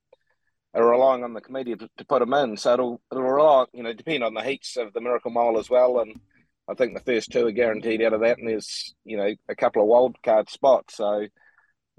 are 0.73 0.89
relying 0.89 1.23
on 1.23 1.33
the 1.33 1.41
committee 1.41 1.75
to, 1.75 1.89
to 1.97 2.05
put 2.05 2.19
them 2.19 2.33
in. 2.33 2.57
So 2.57 2.73
it'll 2.73 3.01
it'll 3.11 3.23
rely, 3.23 3.65
you 3.73 3.83
know, 3.83 3.93
depend 3.93 4.23
on 4.23 4.33
the 4.33 4.43
heats 4.43 4.77
of 4.77 4.93
the 4.93 5.01
Miracle 5.01 5.31
Mile 5.31 5.57
as 5.57 5.69
well. 5.69 5.99
And 5.99 6.19
I 6.67 6.73
think 6.73 6.93
the 6.93 7.03
first 7.03 7.31
two 7.31 7.47
are 7.47 7.51
guaranteed 7.51 8.01
out 8.01 8.13
of 8.13 8.21
that, 8.21 8.37
and 8.37 8.47
there's 8.47 8.93
you 9.03 9.17
know 9.17 9.33
a 9.47 9.55
couple 9.55 9.81
of 9.81 9.87
wild 9.87 10.17
card 10.23 10.49
spots. 10.49 10.97
So 10.97 11.27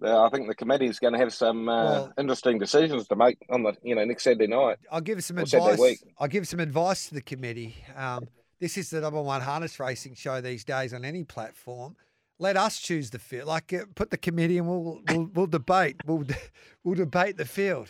I 0.05 0.29
think 0.29 0.47
the 0.47 0.55
committee 0.55 0.87
is 0.87 0.99
going 0.99 1.15
to 1.15 1.19
have 1.19 1.33
some 1.33 1.69
uh, 1.69 1.85
Well- 1.85 2.13
interesting 2.19 2.59
decisions 2.59 3.09
to 3.09 3.17
make 3.17 3.39
on 3.51 3.63
the 3.63 3.75
you 3.83 3.95
know 3.95 4.05
next 4.05 4.25
Saturday 4.25 4.47
night. 4.47 4.79
I'll 4.91 5.01
give 5.01 5.23
some 5.25 5.39
advice. 5.39 6.05
I'll 6.19 6.29
give 6.29 6.47
some 6.47 6.61
advice 6.61 7.09
to 7.09 7.15
the 7.15 7.23
committee. 7.23 7.77
Um, 7.97 8.29
this 8.61 8.77
is 8.77 8.91
the 8.91 9.01
number 9.01 9.21
one 9.23 9.41
harness 9.41 9.79
racing 9.81 10.15
show 10.15 10.41
these 10.41 10.65
days 10.65 10.93
on 10.95 11.05
any 11.05 11.25
platform. 11.25 11.97
Let 12.39 12.57
us 12.59 12.79
choose 12.79 13.09
the 13.11 13.19
field. 13.19 13.47
Like, 13.49 13.73
uh, 13.73 13.85
put 13.95 14.11
the 14.11 14.19
committee 14.19 14.59
and 14.59 14.69
we'll 14.69 15.01
we'll, 15.09 15.31
we'll 15.33 15.47
debate. 15.47 15.97
We'll 16.05 16.25
we'll 16.85 16.95
debate 16.95 17.39
the 17.39 17.47
field. 17.47 17.89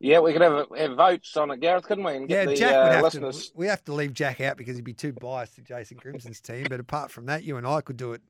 Yeah, 0.00 0.18
we 0.18 0.32
could 0.32 0.42
have 0.42 0.66
have 0.76 0.96
votes 0.96 1.36
on 1.36 1.52
it, 1.52 1.60
Gareth, 1.60 1.84
couldn't 1.84 2.02
we? 2.02 2.16
And 2.16 2.28
Yeah, 2.28 2.46
the 2.46 2.56
Jack 2.56 2.72
would 2.72 2.88
uh, 2.88 2.92
have 2.94 3.04
listeners. 3.04 3.50
to. 3.50 3.52
We 3.56 3.68
have 3.68 3.84
to 3.84 3.92
leave 3.94 4.12
Jack 4.12 4.40
out 4.40 4.56
because 4.56 4.74
he'd 4.74 4.84
be 4.84 4.94
too 4.94 5.12
biased 5.12 5.54
to 5.54 5.60
Jason 5.62 5.98
Grimson's 5.98 6.40
team. 6.40 6.66
But 6.68 6.80
apart 6.80 7.12
from 7.12 7.26
that, 7.26 7.44
you 7.44 7.56
and 7.56 7.64
I 7.64 7.80
could 7.82 7.96
do 7.96 8.14
it. 8.14 8.22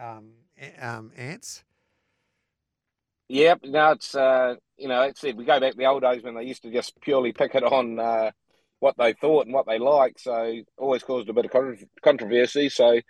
Um, 0.00 0.30
um, 0.80 1.12
ants. 1.16 1.64
Yep, 3.28 3.60
no, 3.64 3.90
it's 3.92 4.14
uh, 4.14 4.54
you 4.78 4.88
know, 4.88 5.02
it's 5.02 5.22
we 5.22 5.44
go 5.44 5.60
back 5.60 5.72
to 5.72 5.76
the 5.76 5.86
old 5.86 6.02
days 6.02 6.22
when 6.22 6.34
they 6.34 6.44
used 6.44 6.62
to 6.62 6.72
just 6.72 6.98
purely 7.00 7.32
pick 7.32 7.54
it 7.54 7.62
on 7.62 7.98
uh, 7.98 8.30
what 8.80 8.96
they 8.96 9.12
thought 9.12 9.44
and 9.44 9.54
what 9.54 9.66
they 9.66 9.78
liked. 9.78 10.20
So 10.20 10.54
always 10.78 11.02
caused 11.02 11.28
a 11.28 11.34
bit 11.34 11.46
of 11.46 11.78
controversy. 12.02 12.68
So 12.68 13.00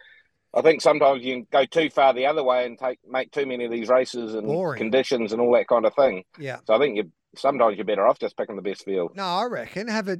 I 0.54 0.62
think 0.62 0.80
sometimes 0.80 1.22
you 1.22 1.34
can 1.34 1.46
go 1.52 1.64
too 1.66 1.90
far 1.90 2.14
the 2.14 2.26
other 2.26 2.42
way 2.42 2.66
and 2.66 2.78
take 2.78 2.98
make 3.08 3.30
too 3.30 3.46
many 3.46 3.64
of 3.64 3.70
these 3.70 3.88
races 3.88 4.34
and 4.34 4.46
Boring. 4.46 4.78
conditions 4.78 5.32
and 5.32 5.40
all 5.40 5.52
that 5.52 5.68
kind 5.68 5.87
of 5.87 5.94
thing. 5.94 6.24
Yeah. 6.38 6.58
So 6.66 6.74
I 6.74 6.78
think 6.78 6.96
you 6.96 7.12
sometimes 7.37 7.76
you're 7.76 7.84
better 7.84 8.06
off 8.06 8.18
just 8.18 8.37
picking 8.37 8.56
the 8.56 8.62
best 8.62 8.84
field. 8.84 9.12
No, 9.14 9.24
I 9.24 9.44
reckon 9.44 9.88
have 9.88 10.08
a 10.08 10.18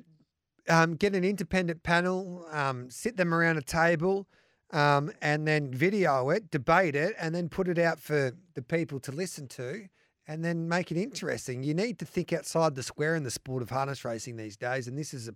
um, 0.69 0.95
get 0.95 1.15
an 1.15 1.25
independent 1.25 1.83
panel, 1.83 2.47
um, 2.53 2.91
sit 2.91 3.17
them 3.17 3.33
around 3.33 3.57
a 3.57 3.63
table, 3.63 4.29
um, 4.73 5.11
and 5.23 5.47
then 5.47 5.73
video 5.73 6.31
it, 6.31 6.51
debate 6.51 6.95
it, 6.95 7.15
and 7.19 7.35
then 7.35 7.49
put 7.49 7.69
it 7.69 7.79
out 7.79 8.01
for 8.01 8.33
the 8.55 8.63
people 8.63 9.01
to 9.01 9.13
listen 9.13 9.49
to, 9.49 9.89
and 10.27 10.45
then 10.45 10.69
make 10.69 10.91
it 10.91 10.97
interesting. 10.97 11.63
You 11.63 11.75
need 11.75 11.99
to 12.01 12.05
think 12.05 12.33
outside 12.33 12.75
the 12.75 12.83
square 12.83 13.17
in 13.17 13.23
the 13.23 13.31
sport 13.31 13.63
of 13.63 13.71
harness 13.71 14.05
racing 14.05 14.37
these 14.37 14.57
days, 14.57 14.87
and 14.87 14.99
this 14.99 15.15
is 15.15 15.29
a 15.29 15.35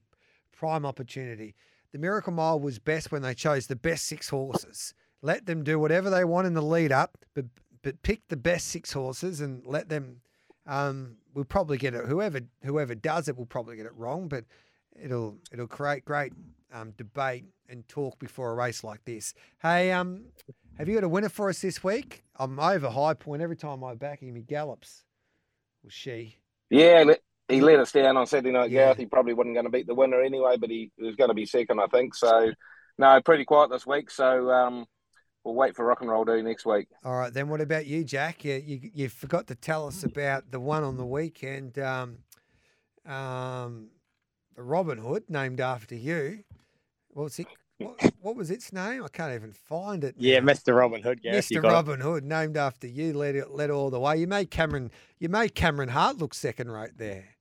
prime 0.53 0.85
opportunity. 0.85 1.55
The 1.93 1.99
Miracle 1.99 2.33
Mile 2.33 2.61
was 2.61 2.79
best 2.79 3.13
when 3.13 3.23
they 3.23 3.35
chose 3.35 3.67
the 3.67 3.77
best 3.77 4.05
six 4.05 4.29
horses. 4.29 4.95
Let 5.21 5.47
them 5.47 5.63
do 5.63 5.79
whatever 5.79 6.11
they 6.11 6.25
want 6.25 6.47
in 6.47 6.55
the 6.55 6.63
lead 6.63 6.93
up, 6.93 7.19
but 7.35 7.47
but 7.83 8.01
pick 8.03 8.29
the 8.29 8.37
best 8.37 8.69
six 8.69 8.93
horses 8.93 9.41
and 9.41 9.67
let 9.67 9.89
them. 9.89 10.21
Um, 10.67 11.17
we'll 11.35 11.45
probably 11.45 11.79
get 11.79 11.95
it. 11.95 12.07
Whoever 12.07 12.41
whoever 12.65 12.95
does 12.95 13.29
it 13.29 13.37
will 13.37 13.47
probably 13.47 13.77
get 13.77 13.87
it 13.87 13.95
wrong, 13.97 14.29
but 14.29 14.45
it'll 15.01 15.39
it'll 15.53 15.67
create 15.67 16.05
great 16.05 16.33
um, 16.73 16.93
debate 16.97 17.45
and 17.69 17.87
talk 17.89 18.19
before 18.19 18.51
a 18.51 18.55
race 18.55 18.83
like 18.85 19.05
this. 19.05 19.35
Hey, 19.61 19.93
um, 19.93 20.25
have 20.79 20.89
you 20.89 20.95
got 20.95 21.05
a 21.05 21.09
winner 21.09 21.29
for 21.29 21.49
us 21.49 21.61
this 21.61 21.85
week? 21.85 22.25
I'm 22.37 22.59
over 22.59 22.89
high 22.91 23.15
point 23.15 23.43
every 23.43 23.57
time 23.57 23.85
I 23.85 23.95
back 23.95 24.21
him. 24.21 24.35
He 24.35 24.43
gallops. 24.43 25.05
Well, 25.83 25.91
she. 25.91 26.37
Yeah, 26.71 27.05
he 27.49 27.61
let 27.61 27.81
us 27.81 27.93
down 27.93 28.17
on 28.17 28.27
Saturday 28.27 28.53
night, 28.53 28.71
Yeah. 28.71 28.85
Gareth. 28.87 28.99
He 28.99 29.07
probably 29.07 29.35
wasn't 29.35 29.55
going 29.55 29.67
to 29.67 29.71
beat 29.71 29.87
the 29.87 29.95
winner 29.95 30.23
anyway, 30.23 30.57
but 30.57 30.71
he 30.71 30.91
was 30.99 31.17
going 31.17 31.29
to 31.29 31.35
be 31.35 31.45
second, 31.45 31.81
I 31.81 31.87
think. 31.87 32.15
So 32.15 32.53
no, 32.99 33.21
pretty 33.21 33.45
quiet 33.45 33.71
this 33.71 33.87
week. 33.87 34.11
So 34.11 34.51
um, 34.51 34.87
we'll 35.45 35.55
wait 35.55 35.77
for 35.77 35.85
rock 35.85 36.01
and 36.01 36.11
roll 36.11 36.25
do 36.25 36.43
next 36.43 36.65
week. 36.65 36.89
All 37.05 37.19
right, 37.19 37.33
then 37.33 37.49
what 37.49 37.61
about 37.61 37.87
you, 37.87 38.05
Jack? 38.05 38.45
You, 38.45 38.55
you, 38.55 38.91
you 38.95 39.09
forgot 39.09 39.49
to 39.49 39.55
tell 39.55 39.87
us 39.87 40.05
about 40.05 40.51
the 40.51 40.61
one 40.61 40.83
on 40.85 40.97
the 40.97 41.07
weekend, 41.07 41.79
um, 41.79 42.19
um, 43.07 43.89
Robin 44.57 44.99
Hood, 44.99 45.25
named 45.29 45.61
after 45.61 45.95
you. 45.95 46.45
What's 47.09 47.39
it? 47.39 47.47
What, 47.79 48.13
what 48.21 48.37
was 48.37 48.51
its 48.51 48.73
name? 48.73 49.05
I 49.05 49.09
can't 49.09 49.35
even 49.35 49.53
find 49.53 50.05
it. 50.05 50.15
Yeah. 50.19 50.41
Mr. 50.41 50.77
Robin 50.77 51.03
Hood, 51.03 51.23
Gareth. 51.23 51.49
Mr. 51.49 51.61
got 51.63 51.69
it. 51.69 51.73
Robin 51.73 52.01
Hood, 52.01 52.25
named 52.25 52.57
after 52.57 52.87
you, 52.87 53.13
led 53.13 53.35
it, 53.35 53.51
led 53.51 53.71
all 53.71 53.91
the 53.91 53.99
way. 54.01 54.17
You 54.19 54.27
made 54.27 54.51
Cameron, 54.51 54.91
you 55.19 55.29
made 55.29 55.55
Cameron 55.55 55.89
Hart 55.89 56.19
look 56.19 56.35
second 56.35 56.71
rate 56.71 56.97
there. 56.99 57.37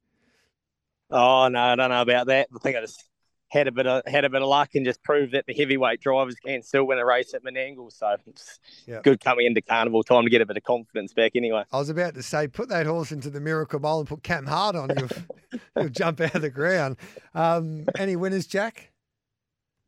Oh 1.09 1.49
no, 1.49 1.59
I 1.59 1.75
don't 1.75 1.89
know 1.89 2.01
about 2.01 2.27
that. 2.27 2.47
I 2.55 2.59
think 2.59 2.77
I 2.77 2.81
just 2.81 3.03
had 3.51 3.67
a 3.67 3.71
bit 3.71 3.85
of 3.85 4.01
had 4.07 4.23
a 4.23 4.29
bit 4.29 4.41
of 4.41 4.47
luck 4.47 4.75
and 4.75 4.85
just 4.85 5.03
proved 5.03 5.33
that 5.33 5.45
the 5.45 5.53
heavyweight 5.53 5.99
drivers 5.99 6.35
can 6.35 6.63
still 6.63 6.85
win 6.85 6.97
a 6.99 7.05
race 7.05 7.33
at 7.33 7.43
Menangle. 7.43 7.91
So 7.91 8.15
it's 8.25 8.59
Yeah. 8.87 9.01
good 9.03 9.19
coming 9.19 9.45
into 9.45 9.61
carnival 9.61 10.03
time 10.03 10.23
to 10.23 10.29
get 10.29 10.41
a 10.41 10.45
bit 10.45 10.55
of 10.55 10.63
confidence 10.63 11.13
back 11.13 11.33
anyway. 11.35 11.63
I 11.71 11.77
was 11.77 11.89
about 11.89 12.13
to 12.15 12.23
say, 12.23 12.47
put 12.47 12.69
that 12.69 12.85
horse 12.85 13.11
into 13.11 13.29
the 13.29 13.41
Miracle 13.41 13.79
Mile 13.79 13.99
and 13.99 14.07
put 14.07 14.23
Cam 14.23 14.45
Hart 14.45 14.75
on, 14.77 14.89
you'll, 14.97 15.59
you'll 15.77 15.89
jump 15.89 16.21
out 16.21 16.33
of 16.35 16.41
the 16.41 16.49
ground. 16.49 16.95
Um, 17.35 17.85
any 17.97 18.15
winners, 18.15 18.47
Jack? 18.47 18.91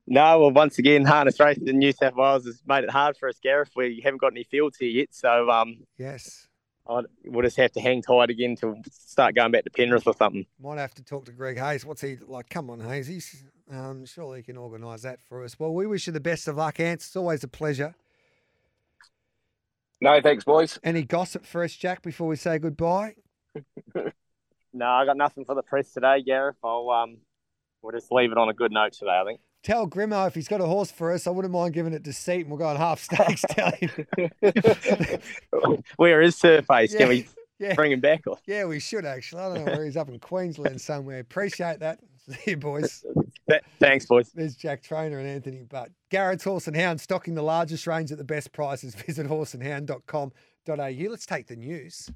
No, 0.06 0.39
well, 0.41 0.52
once 0.52 0.78
again, 0.80 1.06
harness 1.06 1.39
racing 1.39 1.67
in 1.69 1.78
New 1.80 1.93
South 1.93 2.15
Wales 2.15 2.45
has 2.45 2.62
made 2.67 2.84
it 2.84 2.89
hard 2.89 3.15
for 3.15 3.30
us, 3.30 3.39
Gareth. 3.41 3.71
We 3.76 4.02
haven't 4.04 4.19
got 4.19 4.34
any 4.34 4.43
fields 4.43 4.76
here 4.78 4.89
yet, 4.89 5.08
so 5.12 5.49
um, 5.49 5.78
Yes. 5.97 6.47
I, 6.86 7.04
we'll 7.23 7.43
just 7.43 7.56
have 7.56 7.71
to 7.71 7.80
hang 7.80 8.02
tight 8.02 8.30
again 8.30 8.58
to 8.58 8.76
start 8.91 9.36
going 9.36 9.52
back 9.54 9.63
to 9.63 9.69
Penrith 9.69 10.06
or 10.06 10.13
something. 10.13 10.45
Might 10.62 10.80
have 10.80 10.93
to 10.95 11.04
talk 11.04 11.23
to 11.28 11.32
Greg 11.32 11.58
Hayes. 11.58 11.86
What's 11.86 12.02
he 12.02 12.17
like? 12.28 12.49
Come 12.49 12.69
on, 12.69 12.82
Hayes. 12.82 13.08
He's 13.08 13.45
um, 13.71 14.06
surely 14.06 14.39
he 14.39 14.43
can 14.43 14.58
organise 14.58 15.02
that 15.04 15.21
for 15.21 15.43
us. 15.43 15.60
Well, 15.60 15.73
we 15.73 15.88
wish 15.88 16.08
you 16.08 16.13
the 16.13 16.19
best 16.19 16.47
of 16.47 16.58
luck, 16.58 16.80
Ants. 16.80 17.08
It's 17.08 17.15
always 17.15 17.43
a 17.43 17.47
pleasure. 17.47 17.95
No, 20.02 20.19
thanks, 20.21 20.43
boys. 20.43 20.80
Any 20.84 21.04
gossip 21.04 21.45
for 21.45 21.63
us, 21.63 21.73
Jack, 21.73 22.02
before 22.02 22.28
we 22.28 22.36
say 22.36 22.60
goodbye? 22.60 23.15
No, 24.73 24.88
I 24.88 25.06
got 25.06 25.17
nothing 25.17 25.45
for 25.45 25.54
the 25.54 25.62
press 25.62 25.93
today, 25.93 26.23
Gareth. 26.23 26.56
I'll 26.63 26.89
um, 26.89 27.17
we'll 27.82 27.91
just 27.91 28.12
leave 28.12 28.32
it 28.32 28.38
on 28.38 28.49
a 28.49 28.54
good 28.54 28.71
note 28.71 28.93
today. 28.93 29.19
I 29.21 29.23
think. 29.23 29.39
Tell 29.62 29.88
Grimo 29.88 30.28
if 30.28 30.36
he's 30.36 30.47
got 30.47 30.60
a 30.60 30.65
horse 30.65 30.91
for 30.91 31.13
us, 31.13 31.28
I 31.28 31.30
wouldn't 31.30 31.54
mind 31.54 31.73
giving 31.73 31.93
it 31.93 32.04
to 32.04 32.12
Seat 32.12 32.41
and 32.41 32.49
we'll 32.49 32.58
go 32.58 32.65
on 32.65 32.76
half 32.76 32.99
stakes. 32.99 33.45
Tell 33.49 33.71
him. 33.71 33.91
Where 35.95 36.21
is 36.21 36.36
Surface? 36.36 36.91
Yeah, 36.91 36.99
Can 36.99 37.08
we 37.10 37.28
yeah. 37.60 37.73
bring 37.73 37.93
him 37.93 38.02
back? 38.02 38.23
Or? 38.28 38.38
Yeah, 38.45 38.65
we 38.65 38.80
should 38.80 39.06
actually. 39.06 39.41
I 39.41 39.54
don't 39.54 39.65
know 39.65 39.71
where 39.71 39.86
he's 39.86 39.95
up 39.95 40.10
in 40.10 40.19
Queensland 40.19 40.82
somewhere. 40.82 41.19
Appreciate 41.19 41.80
that. 41.80 41.99
See 42.28 42.52
you, 42.52 42.58
boys. 42.58 43.06
Th- 43.49 43.62
Thanks, 43.79 44.06
boys. 44.06 44.32
There's 44.34 44.56
Jack 44.56 44.82
Trainor 44.82 45.19
and 45.19 45.27
Anthony 45.27 45.63
Butt. 45.63 45.89
Garrards 46.10 46.43
Horse 46.43 46.67
and 46.67 46.75
Hound, 46.75 47.01
stocking 47.01 47.36
the 47.36 47.41
largest 47.41 47.88
range 47.88 48.12
at 48.12 48.17
the 48.17 48.23
best 48.23 48.51
prices. 48.53 48.95
Visit 49.08 49.27
horseandhound.com.au. 49.27 51.10
Let's 51.10 51.25
take 51.25 51.47
the 51.47 51.56
news. 51.56 52.10